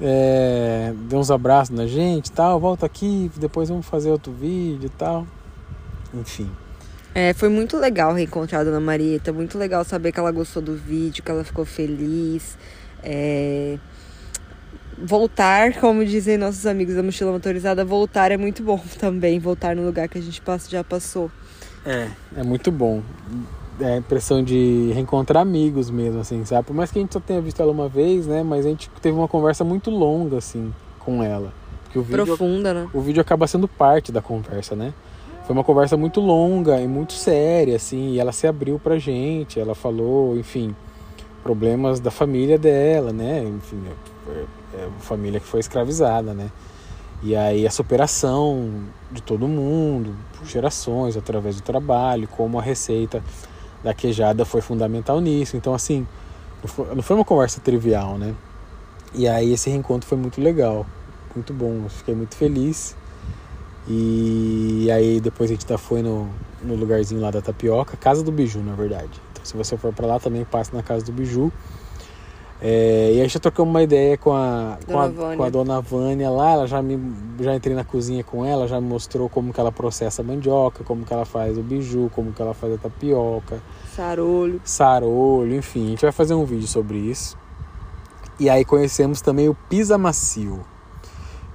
É, 0.00 0.94
deu 1.08 1.18
uns 1.18 1.28
abraços 1.28 1.76
na 1.76 1.84
gente 1.84 2.30
tal, 2.30 2.60
volta 2.60 2.86
aqui, 2.86 3.28
depois 3.36 3.68
vamos 3.68 3.84
fazer 3.84 4.10
outro 4.10 4.32
vídeo 4.32 4.86
e 4.86 4.90
tal. 4.90 5.26
Enfim. 6.14 6.48
É, 7.12 7.32
foi 7.32 7.48
muito 7.48 7.76
legal 7.76 8.14
reencontrar 8.14 8.60
a 8.60 8.64
Dona 8.64 8.78
Marieta, 8.78 9.32
muito 9.32 9.58
legal 9.58 9.82
saber 9.84 10.12
que 10.12 10.20
ela 10.20 10.30
gostou 10.30 10.62
do 10.62 10.76
vídeo, 10.76 11.24
que 11.24 11.30
ela 11.30 11.42
ficou 11.42 11.64
feliz. 11.64 12.56
É 13.02 13.76
voltar, 15.04 15.74
como 15.80 16.04
dizem 16.04 16.36
nossos 16.36 16.66
amigos 16.66 16.94
da 16.94 17.02
mochila 17.02 17.32
motorizada, 17.32 17.84
voltar 17.84 18.32
é 18.32 18.36
muito 18.36 18.62
bom 18.62 18.80
também, 18.98 19.38
voltar 19.38 19.76
no 19.76 19.84
lugar 19.84 20.08
que 20.08 20.18
a 20.18 20.22
gente 20.22 20.42
já 20.68 20.84
passou. 20.84 21.30
É, 21.84 22.08
é 22.36 22.42
muito 22.42 22.70
bom. 22.70 23.02
É 23.80 23.94
a 23.94 23.96
impressão 23.96 24.42
de 24.42 24.90
reencontrar 24.92 25.40
amigos 25.40 25.88
mesmo, 25.90 26.20
assim, 26.20 26.44
sabe? 26.44 26.66
Por 26.66 26.74
mais 26.74 26.90
que 26.90 26.98
a 26.98 27.02
gente 27.02 27.12
só 27.12 27.20
tenha 27.20 27.40
visto 27.40 27.62
ela 27.62 27.70
uma 27.70 27.88
vez, 27.88 28.26
né? 28.26 28.42
Mas 28.42 28.66
a 28.66 28.68
gente 28.68 28.90
teve 29.00 29.16
uma 29.16 29.28
conversa 29.28 29.62
muito 29.62 29.88
longa, 29.90 30.38
assim, 30.38 30.74
com 30.98 31.22
ela. 31.22 31.52
Porque 31.84 31.98
o 31.98 32.02
vídeo, 32.02 32.26
Profunda, 32.26 32.74
né? 32.74 32.88
O 32.92 33.00
vídeo 33.00 33.20
acaba 33.20 33.46
sendo 33.46 33.68
parte 33.68 34.10
da 34.10 34.20
conversa, 34.20 34.74
né? 34.74 34.92
Foi 35.46 35.54
uma 35.54 35.64
conversa 35.64 35.96
muito 35.96 36.20
longa 36.20 36.78
e 36.80 36.86
muito 36.86 37.14
séria, 37.14 37.76
assim, 37.76 38.10
e 38.10 38.20
ela 38.20 38.32
se 38.32 38.46
abriu 38.46 38.78
pra 38.78 38.98
gente, 38.98 39.58
ela 39.58 39.74
falou, 39.74 40.36
enfim, 40.36 40.76
problemas 41.42 42.00
da 42.00 42.10
família 42.10 42.58
dela, 42.58 43.12
né? 43.12 43.42
Enfim, 43.44 43.80
é, 44.28 44.44
é 44.74 44.88
família 45.00 45.40
que 45.40 45.46
foi 45.46 45.60
escravizada, 45.60 46.34
né? 46.34 46.50
E 47.22 47.34
aí 47.34 47.66
a 47.66 47.70
superação 47.70 48.84
de 49.10 49.20
todo 49.20 49.48
mundo, 49.48 50.14
por 50.36 50.46
gerações, 50.46 51.16
através 51.16 51.56
do 51.56 51.62
trabalho, 51.62 52.28
como 52.28 52.58
a 52.58 52.62
receita 52.62 53.22
da 53.82 53.92
queijada 53.92 54.44
foi 54.44 54.60
fundamental 54.60 55.20
nisso. 55.20 55.56
Então, 55.56 55.74
assim, 55.74 56.06
não 56.94 57.02
foi, 57.02 57.16
uma 57.16 57.24
conversa 57.24 57.60
trivial, 57.60 58.18
né? 58.18 58.34
E 59.14 59.26
aí 59.26 59.52
esse 59.52 59.70
reencontro 59.70 60.08
foi 60.08 60.18
muito 60.18 60.40
legal, 60.40 60.86
muito 61.34 61.52
bom, 61.52 61.82
eu 61.84 61.88
fiquei 61.88 62.14
muito 62.14 62.36
feliz. 62.36 62.96
E 63.88 64.88
aí 64.92 65.18
depois 65.20 65.50
a 65.50 65.54
gente 65.54 65.64
tá, 65.64 65.78
foi 65.78 66.02
no, 66.02 66.28
no 66.62 66.74
lugarzinho 66.74 67.20
lá 67.20 67.30
da 67.30 67.40
tapioca, 67.40 67.96
Casa 67.96 68.22
do 68.22 68.30
Biju, 68.30 68.60
na 68.60 68.74
verdade. 68.74 69.20
Então 69.32 69.44
se 69.44 69.56
você 69.56 69.76
for 69.76 69.92
para 69.94 70.06
lá 70.06 70.20
também 70.20 70.44
passa 70.44 70.76
na 70.76 70.82
Casa 70.82 71.04
do 71.04 71.12
Biju. 71.12 71.50
É, 72.60 73.12
e 73.14 73.20
aí 73.20 73.28
já 73.28 73.38
trocamos 73.38 73.70
uma 73.70 73.82
ideia 73.82 74.18
com 74.18 74.32
a, 74.32 74.78
com 74.84 74.98
a, 74.98 75.36
com, 75.36 75.44
a, 75.44 75.48
dona 75.48 75.80
Vânia 75.80 76.28
lá, 76.28 76.50
ela 76.50 76.66
já 76.66 76.82
me 76.82 76.98
já 77.40 77.54
entrei 77.54 77.74
na 77.74 77.84
cozinha 77.84 78.24
com 78.24 78.44
ela, 78.44 78.66
já 78.66 78.80
me 78.80 78.88
mostrou 78.88 79.28
como 79.28 79.52
que 79.52 79.60
ela 79.60 79.70
processa 79.70 80.22
a 80.22 80.24
mandioca, 80.24 80.82
como 80.82 81.04
que 81.04 81.12
ela 81.12 81.24
faz 81.24 81.56
o 81.56 81.62
biju, 81.62 82.10
como 82.12 82.32
que 82.32 82.42
ela 82.42 82.54
faz 82.54 82.74
a 82.74 82.78
tapioca. 82.78 83.62
Sarolho. 83.94 84.60
Sarolho, 84.64 85.54
enfim, 85.54 85.86
a 85.86 85.90
gente 85.90 86.02
vai 86.02 86.10
fazer 86.10 86.34
um 86.34 86.44
vídeo 86.44 86.66
sobre 86.66 86.98
isso. 86.98 87.38
E 88.40 88.50
aí 88.50 88.64
conhecemos 88.64 89.20
também 89.20 89.48
o 89.48 89.54
pisa 89.54 89.96
macio. 89.96 90.64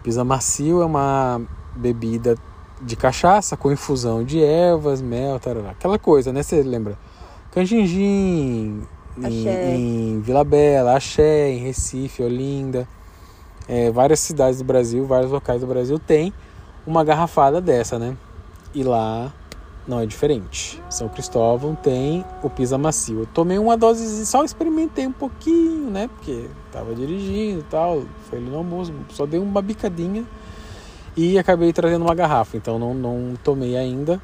Pisa 0.02 0.24
macio 0.24 0.82
é 0.82 0.86
uma 0.86 1.42
bebida 1.76 2.36
de 2.82 2.96
cachaça 2.96 3.58
com 3.58 3.72
infusão 3.72 4.24
de 4.24 4.42
ervas, 4.42 5.02
mel, 5.02 5.40
tarará. 5.40 5.72
aquela 5.72 6.00
coisa, 6.00 6.32
né? 6.32 6.44
Você 6.44 6.62
lembra? 6.62 6.98
Canjinjim, 7.52 8.82
em, 9.18 9.48
em, 9.48 10.22
Vila 10.22 10.44
Bela, 10.44 10.96
Axé, 10.96 11.52
em 11.52 11.60
Recife, 11.60 12.24
Olinda. 12.24 12.88
É, 13.68 13.92
várias 13.92 14.20
cidades 14.20 14.60
do 14.60 14.66
Brasil, 14.66 15.06
vários 15.06 15.32
locais 15.32 15.62
do 15.62 15.68
Brasil 15.68 15.98
tem 15.98 16.34
uma 16.86 17.04
garrafada 17.04 17.62
dessa, 17.62 17.98
né? 17.98 18.18
E 18.74 18.84
lá 18.84 19.32
não 19.88 20.00
é 20.00 20.06
diferente. 20.06 20.82
São 20.90 21.08
Cristóvão 21.08 21.76
tem 21.76 22.26
o 22.42 22.50
pisa 22.50 22.78
macio. 22.78 23.22
Eu 23.22 23.26
tomei 23.28 23.58
uma 23.58 23.78
dose, 23.78 24.26
só 24.26 24.44
experimentei 24.44 25.08
um 25.08 25.12
pouquinho, 25.12 25.90
né? 25.90 26.08
Porque 26.08 26.50
tava 26.72 26.94
dirigindo 26.96 27.60
e 27.60 27.64
tal, 27.64 28.04
foi 28.30 28.40
ali 28.40 28.50
no 28.50 28.58
almoço, 28.58 28.94
só 29.10 29.26
dei 29.26 29.40
uma 29.40 29.62
bicadinha 29.62 30.26
e 31.16 31.38
acabei 31.38 31.72
trazendo 31.72 32.04
uma 32.04 32.16
garrafa. 32.16 32.58
Então 32.58 32.80
não, 32.80 32.94
não 32.94 33.34
tomei 33.44 33.78
ainda. 33.78 34.22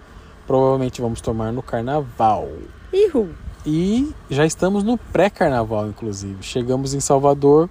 Provavelmente 0.48 1.02
vamos 1.02 1.22
tomar 1.22 1.52
no 1.52 1.62
carnaval. 1.62 2.50
Ihu. 2.92 3.30
E 3.72 4.16
já 4.32 4.48
estamos 4.48 4.84
no 4.84 4.98
pré-carnaval, 4.98 5.90
inclusive. 5.90 6.42
Chegamos 6.42 6.96
em 6.96 7.00
Salvador, 7.00 7.70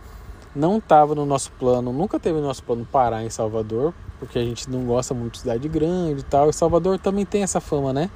não 0.54 0.78
estava 0.78 1.12
no 1.12 1.26
nosso 1.26 1.50
plano, 1.58 1.92
nunca 1.92 2.20
teve 2.20 2.38
no 2.38 2.46
nosso 2.46 2.62
plano 2.62 2.86
parar 2.86 3.24
em 3.24 3.30
Salvador, 3.30 3.92
porque 4.20 4.38
a 4.38 4.44
gente 4.44 4.70
não 4.70 4.84
gosta 4.84 5.12
muito 5.12 5.32
de 5.32 5.38
cidade 5.40 5.66
grande 5.66 6.20
e 6.20 6.22
tal. 6.22 6.48
E 6.48 6.52
Salvador 6.52 7.00
também 7.00 7.26
tem 7.26 7.42
essa 7.42 7.60
fama, 7.60 7.92
né? 7.92 8.08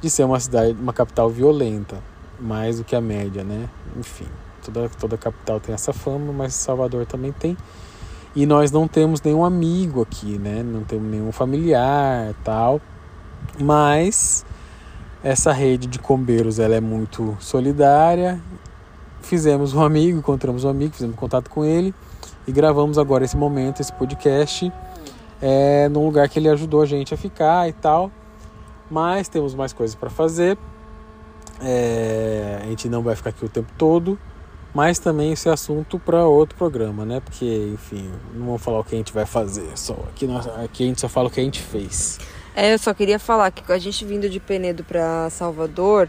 De 0.00 0.08
ser 0.08 0.22
uma 0.22 0.38
cidade, 0.38 0.76
uma 0.80 0.92
capital 0.92 1.28
violenta, 1.28 2.00
mais 2.38 2.78
do 2.78 2.84
que 2.84 2.94
a 2.94 3.00
média, 3.00 3.42
né? 3.42 3.68
Enfim, 3.96 4.28
toda, 4.64 4.88
toda 4.88 5.18
capital 5.18 5.58
tem 5.58 5.74
essa 5.74 5.92
fama, 5.92 6.32
mas 6.32 6.54
Salvador 6.54 7.04
também 7.04 7.32
tem. 7.32 7.56
E 8.32 8.46
nós 8.46 8.70
não 8.70 8.86
temos 8.86 9.20
nenhum 9.22 9.44
amigo 9.44 10.02
aqui, 10.02 10.38
né? 10.38 10.62
Não 10.62 10.84
temos 10.84 11.10
nenhum 11.10 11.32
familiar 11.32 12.32
tal. 12.44 12.80
Mas 13.58 14.46
essa 15.28 15.52
rede 15.52 15.86
de 15.86 15.98
combeiros 15.98 16.58
ela 16.58 16.74
é 16.74 16.80
muito 16.80 17.36
solidária. 17.38 18.40
Fizemos 19.20 19.74
um 19.74 19.82
amigo, 19.82 20.18
encontramos 20.18 20.64
um 20.64 20.70
amigo, 20.70 20.94
fizemos 20.94 21.16
contato 21.16 21.50
com 21.50 21.66
ele 21.66 21.94
e 22.46 22.52
gravamos 22.52 22.96
agora 22.96 23.26
esse 23.26 23.36
momento, 23.36 23.82
esse 23.82 23.92
podcast, 23.92 24.72
é, 25.42 25.86
num 25.90 26.06
lugar 26.06 26.30
que 26.30 26.38
ele 26.38 26.48
ajudou 26.48 26.80
a 26.80 26.86
gente 26.86 27.12
a 27.12 27.16
ficar 27.16 27.68
e 27.68 27.74
tal. 27.74 28.10
Mas 28.90 29.28
temos 29.28 29.54
mais 29.54 29.74
coisas 29.74 29.94
para 29.94 30.08
fazer. 30.08 30.56
É, 31.60 32.60
a 32.62 32.66
gente 32.66 32.88
não 32.88 33.02
vai 33.02 33.14
ficar 33.14 33.28
aqui 33.28 33.44
o 33.44 33.50
tempo 33.50 33.70
todo, 33.76 34.18
mas 34.72 34.98
também 34.98 35.32
esse 35.32 35.50
assunto 35.50 35.98
para 35.98 36.24
outro 36.24 36.56
programa, 36.56 37.04
né? 37.04 37.20
Porque, 37.20 37.70
enfim, 37.74 38.10
não 38.32 38.46
vamos 38.46 38.62
falar 38.62 38.78
o 38.78 38.84
que 38.84 38.94
a 38.94 38.98
gente 38.98 39.12
vai 39.12 39.26
fazer, 39.26 39.76
só 39.76 39.92
aqui, 40.08 40.26
nós, 40.26 40.46
aqui 40.46 40.84
a 40.84 40.86
gente 40.86 41.02
só 41.02 41.08
fala 41.08 41.28
o 41.28 41.30
que 41.30 41.40
a 41.40 41.44
gente 41.44 41.60
fez. 41.60 42.18
É, 42.54 42.72
eu 42.72 42.78
só 42.78 42.92
queria 42.92 43.18
falar 43.18 43.50
que 43.50 43.70
a 43.72 43.78
gente 43.78 44.04
vindo 44.04 44.28
de 44.28 44.40
Penedo 44.40 44.82
para 44.84 45.30
Salvador, 45.30 46.08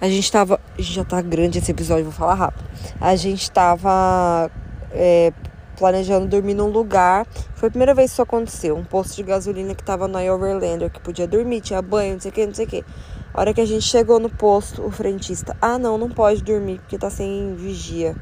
a 0.00 0.08
gente 0.08 0.30
tava. 0.30 0.60
Já 0.78 1.04
tá 1.04 1.20
grande 1.20 1.58
esse 1.58 1.70
episódio, 1.70 2.04
vou 2.04 2.12
falar 2.12 2.34
rápido. 2.34 2.64
A 3.00 3.16
gente 3.16 3.50
tava 3.50 4.50
é, 4.92 5.32
planejando 5.76 6.26
dormir 6.26 6.54
num 6.54 6.68
lugar. 6.68 7.26
Foi 7.54 7.68
a 7.68 7.70
primeira 7.70 7.94
vez 7.94 8.10
que 8.10 8.14
isso 8.14 8.22
aconteceu. 8.22 8.76
Um 8.76 8.84
posto 8.84 9.16
de 9.16 9.22
gasolina 9.22 9.74
que 9.74 9.82
tava 9.82 10.06
no 10.06 10.18
Overlander, 10.18 10.90
que 10.90 11.00
podia 11.00 11.26
dormir, 11.26 11.60
tinha 11.60 11.82
banho, 11.82 12.14
não 12.14 12.20
sei 12.20 12.30
o 12.30 12.34
que, 12.34 12.46
não 12.46 12.54
sei 12.54 12.64
o 12.64 12.68
que. 12.68 12.84
A 13.34 13.40
hora 13.40 13.54
que 13.54 13.60
a 13.60 13.66
gente 13.66 13.84
chegou 13.84 14.18
no 14.18 14.30
posto, 14.30 14.82
o 14.84 14.90
frentista, 14.90 15.56
ah 15.60 15.78
não, 15.78 15.98
não 15.98 16.08
pode 16.08 16.42
dormir, 16.42 16.78
porque 16.80 16.98
tá 16.98 17.10
sem 17.10 17.54
vigia. 17.54 18.16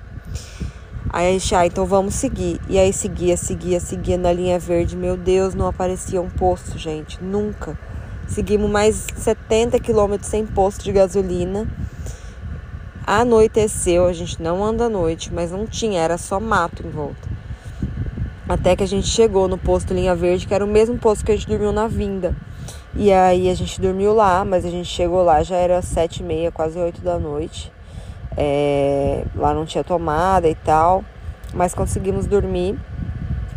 Aí 1.16 1.28
a 1.28 1.32
gente, 1.32 1.54
ah, 1.54 1.64
então 1.64 1.86
vamos 1.86 2.14
seguir. 2.14 2.60
E 2.68 2.78
aí 2.78 2.92
seguia, 2.92 3.38
seguia, 3.38 3.80
seguia 3.80 4.18
na 4.18 4.30
linha 4.30 4.58
verde. 4.58 4.94
Meu 4.94 5.16
Deus, 5.16 5.54
não 5.54 5.66
aparecia 5.66 6.20
um 6.20 6.28
posto, 6.28 6.76
gente. 6.76 7.24
Nunca. 7.24 7.74
Seguimos 8.28 8.70
mais 8.70 9.06
70 9.16 9.80
quilômetros 9.80 10.28
sem 10.28 10.44
posto 10.44 10.84
de 10.84 10.92
gasolina. 10.92 11.66
Anoiteceu, 13.06 14.04
a 14.04 14.12
gente 14.12 14.42
não 14.42 14.62
anda 14.62 14.84
à 14.84 14.88
noite, 14.90 15.32
mas 15.32 15.50
não 15.50 15.66
tinha, 15.66 16.02
era 16.02 16.18
só 16.18 16.38
mato 16.38 16.86
em 16.86 16.90
volta. 16.90 17.26
Até 18.46 18.76
que 18.76 18.84
a 18.84 18.86
gente 18.86 19.06
chegou 19.06 19.48
no 19.48 19.56
posto 19.56 19.94
Linha 19.94 20.14
Verde, 20.14 20.46
que 20.46 20.52
era 20.52 20.66
o 20.66 20.68
mesmo 20.68 20.98
posto 20.98 21.24
que 21.24 21.32
a 21.32 21.34
gente 21.34 21.48
dormiu 21.48 21.72
na 21.72 21.88
vinda. 21.88 22.36
E 22.94 23.10
aí 23.10 23.48
a 23.48 23.54
gente 23.54 23.80
dormiu 23.80 24.12
lá, 24.12 24.44
mas 24.44 24.66
a 24.66 24.70
gente 24.70 24.90
chegou 24.90 25.24
lá, 25.24 25.42
já 25.42 25.56
era 25.56 25.80
sete 25.80 26.20
e 26.20 26.22
meia, 26.22 26.52
quase 26.52 26.78
oito 26.78 27.00
da 27.00 27.18
noite. 27.18 27.72
É, 28.36 29.24
lá 29.34 29.54
não 29.54 29.64
tinha 29.64 29.82
tomada 29.82 30.48
e 30.48 30.54
tal, 30.54 31.04
mas 31.54 31.74
conseguimos 31.74 32.26
dormir. 32.26 32.78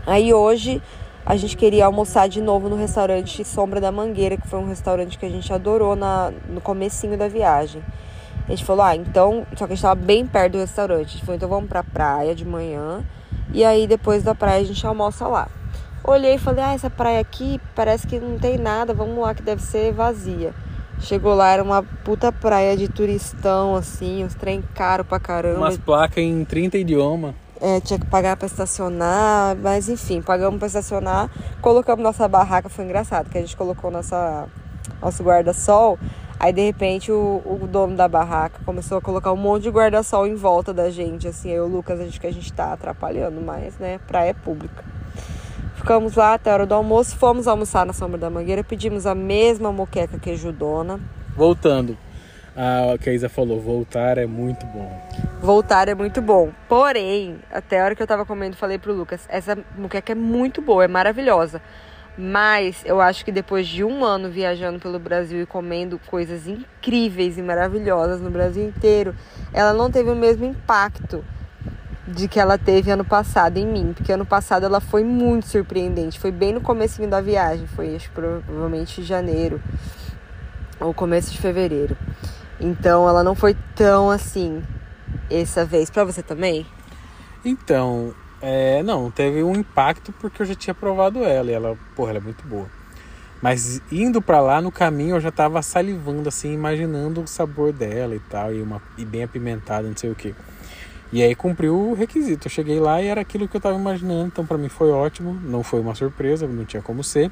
Aí 0.08 0.34
hoje 0.34 0.82
a 1.26 1.36
gente 1.36 1.56
queria 1.58 1.86
almoçar 1.86 2.28
de 2.28 2.42
novo 2.42 2.70
no 2.70 2.76
restaurante 2.76 3.44
Sombra 3.44 3.80
da 3.80 3.92
Mangueira, 3.92 4.38
que 4.38 4.48
foi 4.48 4.60
um 4.60 4.68
restaurante 4.68 5.18
que 5.18 5.26
a 5.26 5.30
gente 5.30 5.52
adorou 5.54 5.96
na, 5.96 6.32
no 6.48 6.62
comecinho 6.62 7.18
da 7.18 7.28
viagem. 7.28 7.84
A 8.48 8.52
gente 8.52 8.66
falou, 8.66 8.84
ah, 8.84 8.96
então, 8.96 9.46
só 9.56 9.68
que 9.68 9.74
a 9.74 9.76
gente 9.76 9.84
tava 9.84 9.94
bem 9.96 10.26
perto 10.26 10.54
do 10.54 10.58
restaurante. 10.58 11.06
A 11.06 11.12
gente 11.12 11.22
falou, 11.22 11.36
então 11.36 11.50
vamos 11.50 11.70
pra 11.70 11.84
praia 11.84 12.34
de 12.34 12.44
manhã. 12.44 13.04
E 13.54 13.64
aí 13.64 13.86
depois 13.86 14.24
da 14.24 14.34
praia 14.34 14.62
a 14.62 14.64
gente 14.64 14.86
almoça 14.88 15.28
lá. 15.28 15.48
Olhei 16.04 16.36
e 16.36 16.40
falei, 16.40 16.64
ah, 16.64 16.74
essa 16.74 16.90
praia 16.90 17.20
aqui 17.20 17.62
parece 17.76 18.08
que 18.08 18.20
não 18.20 18.40
tem 18.40 18.58
nada, 18.58 18.94
vamos 18.94 19.20
lá 19.20 19.36
que 19.36 19.44
deve 19.44 19.62
ser 19.62 19.92
vazia. 19.94 20.54
Chegou 21.02 21.34
lá, 21.34 21.52
era 21.52 21.64
uma 21.64 21.82
puta 21.82 22.32
praia 22.32 22.76
de 22.76 22.88
turistão, 22.90 23.76
assim, 23.76 24.24
uns 24.24 24.36
trem 24.36 24.62
caro 24.76 25.06
pra 25.06 25.20
caramba. 25.20 25.60
Umas 25.60 25.78
placas 25.78 26.24
em 26.24 26.44
30 26.44 26.78
idiomas. 26.78 27.34
É, 27.62 27.80
tinha 27.82 28.00
que 28.00 28.06
pagar 28.06 28.38
para 28.38 28.48
estacionar, 28.48 29.56
mas 29.62 29.90
enfim, 29.90 30.22
pagamos 30.22 30.60
para 30.60 30.68
estacionar, 30.68 31.30
colocamos 31.62 32.02
nossa 32.02 32.26
barraca, 32.26 32.70
foi 32.70 32.86
engraçado, 32.86 33.30
que 33.30 33.38
a 33.38 33.42
gente 33.42 33.56
colocou 33.58 33.92
nossa, 33.92 34.48
nosso 35.02 35.22
guarda-sol, 35.22 36.00
aí 36.40 36.54
de 36.54 36.62
repente 36.62 37.12
o, 37.12 37.42
o, 37.46 37.68
dono 37.68 37.98
da 37.98 38.08
barraca 38.08 38.62
começou 38.66 38.98
a 38.98 39.02
colocar 39.02 39.34
um 39.34 39.38
monte 39.38 39.64
de 39.64 39.70
guarda-sol 39.72 40.26
em 40.26 40.36
volta 40.36 40.74
da 40.74 40.90
gente, 40.90 41.28
assim, 41.28 41.50
eu 41.50 41.66
e 41.66 41.70
o 41.70 41.72
Lucas, 41.76 42.00
acho 42.00 42.22
que 42.22 42.28
a 42.28 42.32
gente 42.32 42.52
tá 42.54 42.72
atrapalhando 42.72 43.42
mais, 43.42 43.78
né, 43.78 44.00
praia 44.08 44.34
pública. 44.34 44.86
Ficamos 45.80 46.16
lá 46.18 46.34
até 46.34 46.52
a 46.52 46.54
hora 46.56 46.66
do 46.66 46.76
almoço, 46.76 47.16
fomos 47.16 47.48
almoçar 47.48 47.86
na 47.86 47.94
Sombra 47.94 48.18
da 48.18 48.30
Mangueira, 48.30 48.66
pedimos 48.66 49.06
a 49.06 49.16
mesma 49.16 49.72
moqueca 49.72 50.20
queijudona. 50.20 51.00
Voltando, 51.38 51.98
a 52.54 52.98
que 52.98 53.10
a 53.10 53.14
Isa 53.14 53.30
falou, 53.30 53.62
voltar 53.62 54.18
é 54.18 54.26
muito 54.26 54.66
bom. 54.66 54.92
Voltar 55.42 55.88
é 55.88 55.96
muito 55.96 56.22
bom. 56.22 56.52
Porém, 56.68 57.40
até 57.50 57.80
a 57.80 57.86
hora 57.86 57.96
que 57.96 58.04
eu 58.04 58.08
tava 58.08 58.26
comendo, 58.26 58.58
falei 58.58 58.78
pro 58.78 58.94
Lucas, 58.94 59.22
essa 59.30 59.58
muqueca 59.78 60.12
é 60.12 60.16
muito 60.16 60.62
boa, 60.62 60.84
é 60.84 60.88
maravilhosa. 60.88 61.62
Mas 62.18 62.84
eu 62.84 63.00
acho 63.00 63.24
que 63.24 63.32
depois 63.32 63.66
de 63.66 63.82
um 63.82 64.04
ano 64.04 64.30
viajando 64.30 64.80
pelo 64.80 65.00
Brasil 65.00 65.42
e 65.42 65.46
comendo 65.46 65.98
coisas 66.08 66.46
incríveis 66.46 67.38
e 67.38 67.42
maravilhosas 67.42 68.20
no 68.20 68.30
Brasil 68.30 68.68
inteiro, 68.68 69.16
ela 69.54 69.72
não 69.72 69.90
teve 69.90 70.10
o 70.10 70.16
mesmo 70.16 70.46
impacto 70.46 71.24
de 72.10 72.28
que 72.28 72.40
ela 72.40 72.58
teve 72.58 72.90
ano 72.92 73.06
passado 73.06 73.58
em 73.58 73.68
mim, 73.68 73.94
porque 73.94 74.12
ano 74.12 74.26
passado 74.26 74.66
ela 74.66 74.80
foi 74.80 75.04
muito 75.04 75.48
surpreendente, 75.48 76.20
foi 76.20 76.32
bem 76.32 76.54
no 76.54 76.62
comecinho 76.62 77.08
da 77.08 77.22
viagem, 77.22 77.68
foi 77.68 77.96
acho 77.96 78.10
provavelmente 78.12 79.04
janeiro 79.04 79.62
ou 80.80 80.94
começo 80.94 81.32
de 81.32 81.38
fevereiro. 81.38 81.96
Então 82.60 83.08
ela 83.08 83.24
não 83.24 83.36
foi 83.36 83.56
tão 83.76 84.10
assim 84.10 84.64
essa 85.30 85.64
vez. 85.64 85.90
Para 85.90 86.04
você 86.04 86.24
também? 86.24 86.66
Então, 87.46 88.14
é, 88.42 88.82
não, 88.84 89.12
teve 89.12 89.44
um 89.44 89.54
impacto 89.54 90.12
porque 90.14 90.42
eu 90.42 90.46
já 90.46 90.56
tinha 90.56 90.74
provado 90.74 91.24
ela 91.24 91.52
e 91.52 91.54
ela, 91.54 91.78
porra, 91.96 92.12
ela 92.12 92.20
é 92.20 92.24
muito 92.24 92.46
boa. 92.48 92.68
Mas 93.42 93.82
indo 93.92 94.22
para 94.22 94.42
lá 94.42 94.62
no 94.62 94.72
caminho 94.72 95.16
eu 95.16 95.22
já 95.22 95.32
tava 95.32 95.62
salivando 95.62 96.28
assim, 96.28 96.54
imaginando 96.54 97.22
o 97.22 97.28
sabor 97.28 97.72
dela 97.72 98.16
e 98.16 98.20
tal, 98.20 98.54
e 98.54 98.62
uma 98.62 98.82
e 98.98 99.06
bem 99.06 99.24
apimentada, 99.24 99.88
não 99.88 99.96
sei 99.96 100.10
o 100.10 100.16
que. 100.16 100.36
E 101.12 101.24
aí 101.24 101.34
cumpriu 101.34 101.76
o 101.76 101.94
requisito. 101.94 102.48
Eu 102.48 102.52
cheguei 102.52 102.80
lá 102.80 103.02
e 103.02 103.08
era 103.08 103.22
aquilo 103.22 103.48
que 103.48 103.58
eu 103.58 103.62
tava 103.62 103.78
imaginando, 103.78 104.28
então 104.28 104.46
para 104.46 104.58
mim 104.58 104.70
foi 104.70 104.92
ótimo, 104.92 105.34
não 105.44 105.64
foi 105.64 105.80
uma 105.80 105.96
surpresa, 105.96 106.48
não 106.48 106.66
tinha 106.66 106.82
como 106.82 107.04
ser. 107.04 107.32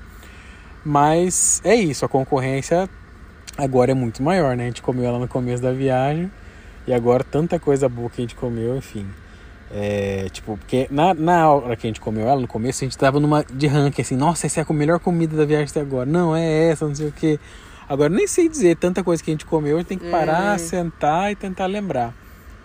Mas 0.84 1.62
é 1.64 1.76
isso, 1.76 2.06
a 2.06 2.10
concorrência 2.10 2.90
agora 3.58 3.92
é 3.92 3.94
muito 3.94 4.24
maior, 4.24 4.56
né? 4.56 4.64
A 4.64 4.68
gente 4.68 4.82
comeu 4.82 5.06
ela 5.06 5.20
no 5.20 5.28
começo 5.28 5.62
da 5.62 5.72
viagem 5.72 6.32
e 6.88 6.94
agora 6.94 7.24
tanta 7.24 7.60
coisa 7.60 7.90
boa 7.90 8.10
que 8.10 8.22
a 8.22 8.24
gente 8.24 8.36
comeu, 8.36 8.76
enfim. 8.78 9.06
É, 9.70 10.28
tipo, 10.32 10.58
porque 10.58 10.88
na, 10.90 11.14
na 11.14 11.52
hora 11.52 11.76
que 11.76 11.86
a 11.86 11.90
gente 11.90 12.00
comeu 12.00 12.28
ela, 12.28 12.40
no 12.40 12.48
começo, 12.48 12.84
a 12.84 12.88
gente 12.88 12.98
tava 12.98 13.20
numa 13.20 13.44
de 13.44 13.68
ranking, 13.68 14.02
assim, 14.02 14.16
nossa, 14.16 14.48
essa 14.48 14.62
é 14.62 14.66
a 14.68 14.74
melhor 14.74 15.00
comida 15.00 15.36
da 15.36 15.46
viagem 15.46 15.68
até 15.70 15.82
agora. 15.82 16.06
Não, 16.06 16.36
é 16.36 16.70
essa, 16.70 16.88
não 16.88 16.96
sei 16.96 17.08
o 17.10 17.12
que. 17.12 17.40
Agora 17.90 18.10
nem 18.10 18.28
sei 18.28 18.48
dizer 18.48 18.78
tanta 18.78 19.04
coisa 19.04 19.22
que 19.22 19.30
a 19.30 19.34
gente 19.34 19.46
comeu, 19.46 19.76
a 19.76 19.80
gente 19.80 19.88
tem 19.88 19.98
que 19.98 20.10
parar, 20.10 20.54
uhum. 20.54 20.60
sentar 20.60 21.32
e 21.32 21.36
tentar 21.36 21.66
lembrar. 21.66 22.14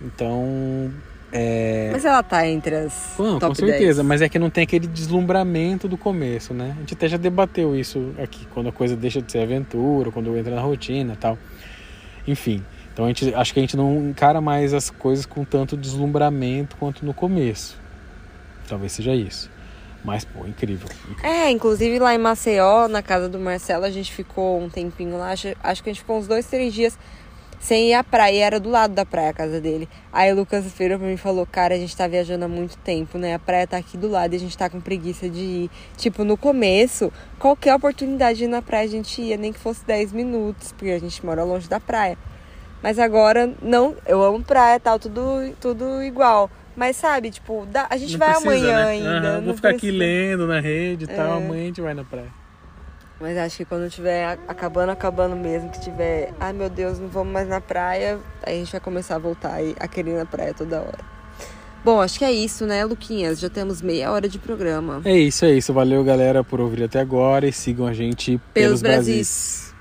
Então, 0.04 0.90
é... 1.32 1.88
Mas 1.90 2.04
ela 2.04 2.22
tá 2.22 2.46
entre 2.46 2.76
as. 2.76 3.14
Não, 3.18 3.40
com 3.40 3.54
certeza, 3.54 4.02
10. 4.02 4.06
mas 4.06 4.20
é 4.20 4.28
que 4.28 4.38
não 4.38 4.50
tem 4.50 4.64
aquele 4.64 4.86
deslumbramento 4.86 5.88
do 5.88 5.96
começo, 5.96 6.52
né? 6.52 6.74
A 6.76 6.80
gente 6.80 6.92
até 6.92 7.08
já 7.08 7.16
debateu 7.16 7.74
isso 7.74 8.12
aqui, 8.22 8.46
quando 8.52 8.68
a 8.68 8.72
coisa 8.72 8.94
deixa 8.94 9.22
de 9.22 9.32
ser 9.32 9.38
aventura, 9.38 10.10
quando 10.10 10.36
entra 10.36 10.54
na 10.54 10.60
rotina 10.60 11.16
tal. 11.18 11.38
Enfim. 12.28 12.62
Então 12.92 13.06
a 13.06 13.08
gente 13.08 13.34
acho 13.34 13.54
que 13.54 13.60
a 13.60 13.62
gente 13.62 13.76
não 13.76 14.10
encara 14.10 14.42
mais 14.42 14.74
as 14.74 14.90
coisas 14.90 15.24
com 15.24 15.42
tanto 15.42 15.74
deslumbramento 15.74 16.76
quanto 16.76 17.06
no 17.06 17.14
começo. 17.14 17.78
Talvez 18.68 18.92
seja 18.92 19.14
isso. 19.14 19.50
Mas, 20.04 20.24
pô, 20.24 20.46
incrível, 20.46 20.88
incrível. 21.08 21.30
É, 21.30 21.50
inclusive 21.50 21.98
lá 21.98 22.14
em 22.14 22.18
Maceió, 22.18 22.88
na 22.88 23.02
casa 23.02 23.28
do 23.28 23.38
Marcelo, 23.38 23.84
a 23.84 23.90
gente 23.90 24.12
ficou 24.12 24.60
um 24.60 24.68
tempinho 24.68 25.16
lá. 25.16 25.30
Acho, 25.30 25.54
acho 25.62 25.82
que 25.82 25.88
a 25.88 25.92
gente 25.92 26.00
ficou 26.00 26.18
uns 26.18 26.26
dois, 26.26 26.44
três 26.46 26.74
dias 26.74 26.98
sem 27.62 27.90
ir 27.90 27.94
à 27.94 28.02
praia. 28.02 28.34
E 28.34 28.38
era 28.38 28.60
do 28.60 28.68
lado 28.68 28.92
da 28.92 29.06
praia 29.06 29.30
a 29.30 29.32
casa 29.32 29.60
dele. 29.60 29.88
Aí 30.12 30.30
o 30.32 30.36
Lucas 30.36 30.64
virou 30.76 30.98
pra 30.98 31.06
mim 31.06 31.14
e 31.14 31.16
falou: 31.16 31.46
Cara, 31.46 31.74
a 31.74 31.78
gente 31.78 31.96
tá 31.96 32.06
viajando 32.06 32.44
há 32.44 32.48
muito 32.48 32.76
tempo, 32.78 33.16
né? 33.16 33.34
A 33.34 33.38
praia 33.38 33.66
tá 33.66 33.76
aqui 33.76 33.96
do 33.96 34.08
lado 34.08 34.34
e 34.34 34.36
a 34.36 34.40
gente 34.40 34.58
tá 34.58 34.68
com 34.68 34.80
preguiça 34.80 35.30
de 35.30 35.40
ir. 35.40 35.70
Tipo, 35.96 36.24
no 36.24 36.36
começo, 36.36 37.12
qualquer 37.38 37.74
oportunidade 37.74 38.38
de 38.38 38.44
ir 38.44 38.48
na 38.48 38.60
praia 38.60 38.84
a 38.84 38.90
gente 38.90 39.22
ia, 39.22 39.36
nem 39.36 39.52
que 39.52 39.58
fosse 39.58 39.86
10 39.86 40.12
minutos, 40.12 40.72
porque 40.72 40.90
a 40.90 40.98
gente 40.98 41.24
mora 41.24 41.44
longe 41.44 41.68
da 41.68 41.78
praia. 41.78 42.18
Mas 42.82 42.98
agora, 42.98 43.52
não, 43.62 43.94
eu 44.06 44.20
amo 44.22 44.42
praia 44.42 44.80
tal, 44.80 44.98
tudo, 44.98 45.54
tudo 45.60 46.02
igual. 46.02 46.50
Mas 46.74 46.96
sabe, 46.96 47.30
tipo, 47.30 47.64
dá, 47.70 47.86
a 47.88 47.96
gente 47.96 48.12
não 48.12 48.18
vai 48.18 48.30
precisa, 48.30 48.50
amanhã 48.50 48.76
né? 48.76 48.90
ainda. 48.90 49.38
Uhum, 49.38 49.44
vou 49.44 49.54
ficar 49.54 49.68
precisa. 49.68 49.92
aqui 49.92 49.98
lendo 49.98 50.46
na 50.46 50.58
rede 50.58 51.04
e 51.04 51.12
é. 51.12 51.14
tal, 51.14 51.34
amanhã 51.34 51.62
a 51.62 51.66
gente 51.66 51.80
vai 51.80 51.94
na 51.94 52.02
praia. 52.02 52.41
Mas 53.22 53.38
acho 53.38 53.58
que 53.58 53.64
quando 53.64 53.88
tiver 53.88 54.36
acabando, 54.48 54.90
acabando 54.90 55.36
mesmo, 55.36 55.70
que 55.70 55.80
tiver, 55.80 56.32
ai 56.40 56.52
meu 56.52 56.68
Deus, 56.68 56.98
não 56.98 57.06
vamos 57.06 57.32
mais 57.32 57.46
na 57.46 57.60
praia, 57.60 58.18
aí 58.42 58.56
a 58.56 58.58
gente 58.58 58.72
vai 58.72 58.80
começar 58.80 59.14
a 59.14 59.18
voltar 59.18 59.60
a 59.78 59.86
querer 59.86 60.10
ir 60.10 60.16
na 60.16 60.26
praia 60.26 60.52
toda 60.52 60.80
hora. 60.80 60.98
Bom, 61.84 62.00
acho 62.00 62.18
que 62.18 62.24
é 62.24 62.32
isso, 62.32 62.66
né, 62.66 62.84
Luquinhas? 62.84 63.38
Já 63.38 63.48
temos 63.48 63.80
meia 63.80 64.10
hora 64.10 64.28
de 64.28 64.40
programa. 64.40 65.02
É 65.04 65.16
isso, 65.16 65.44
é 65.44 65.52
isso. 65.52 65.72
Valeu, 65.72 66.02
galera, 66.02 66.42
por 66.42 66.60
ouvir 66.60 66.82
até 66.82 66.98
agora 66.98 67.46
e 67.46 67.52
sigam 67.52 67.86
a 67.86 67.92
gente 67.92 68.40
pelos, 68.52 68.80
pelos 68.80 68.82
Brasis. 68.82 69.06
Brasis. 69.06 69.71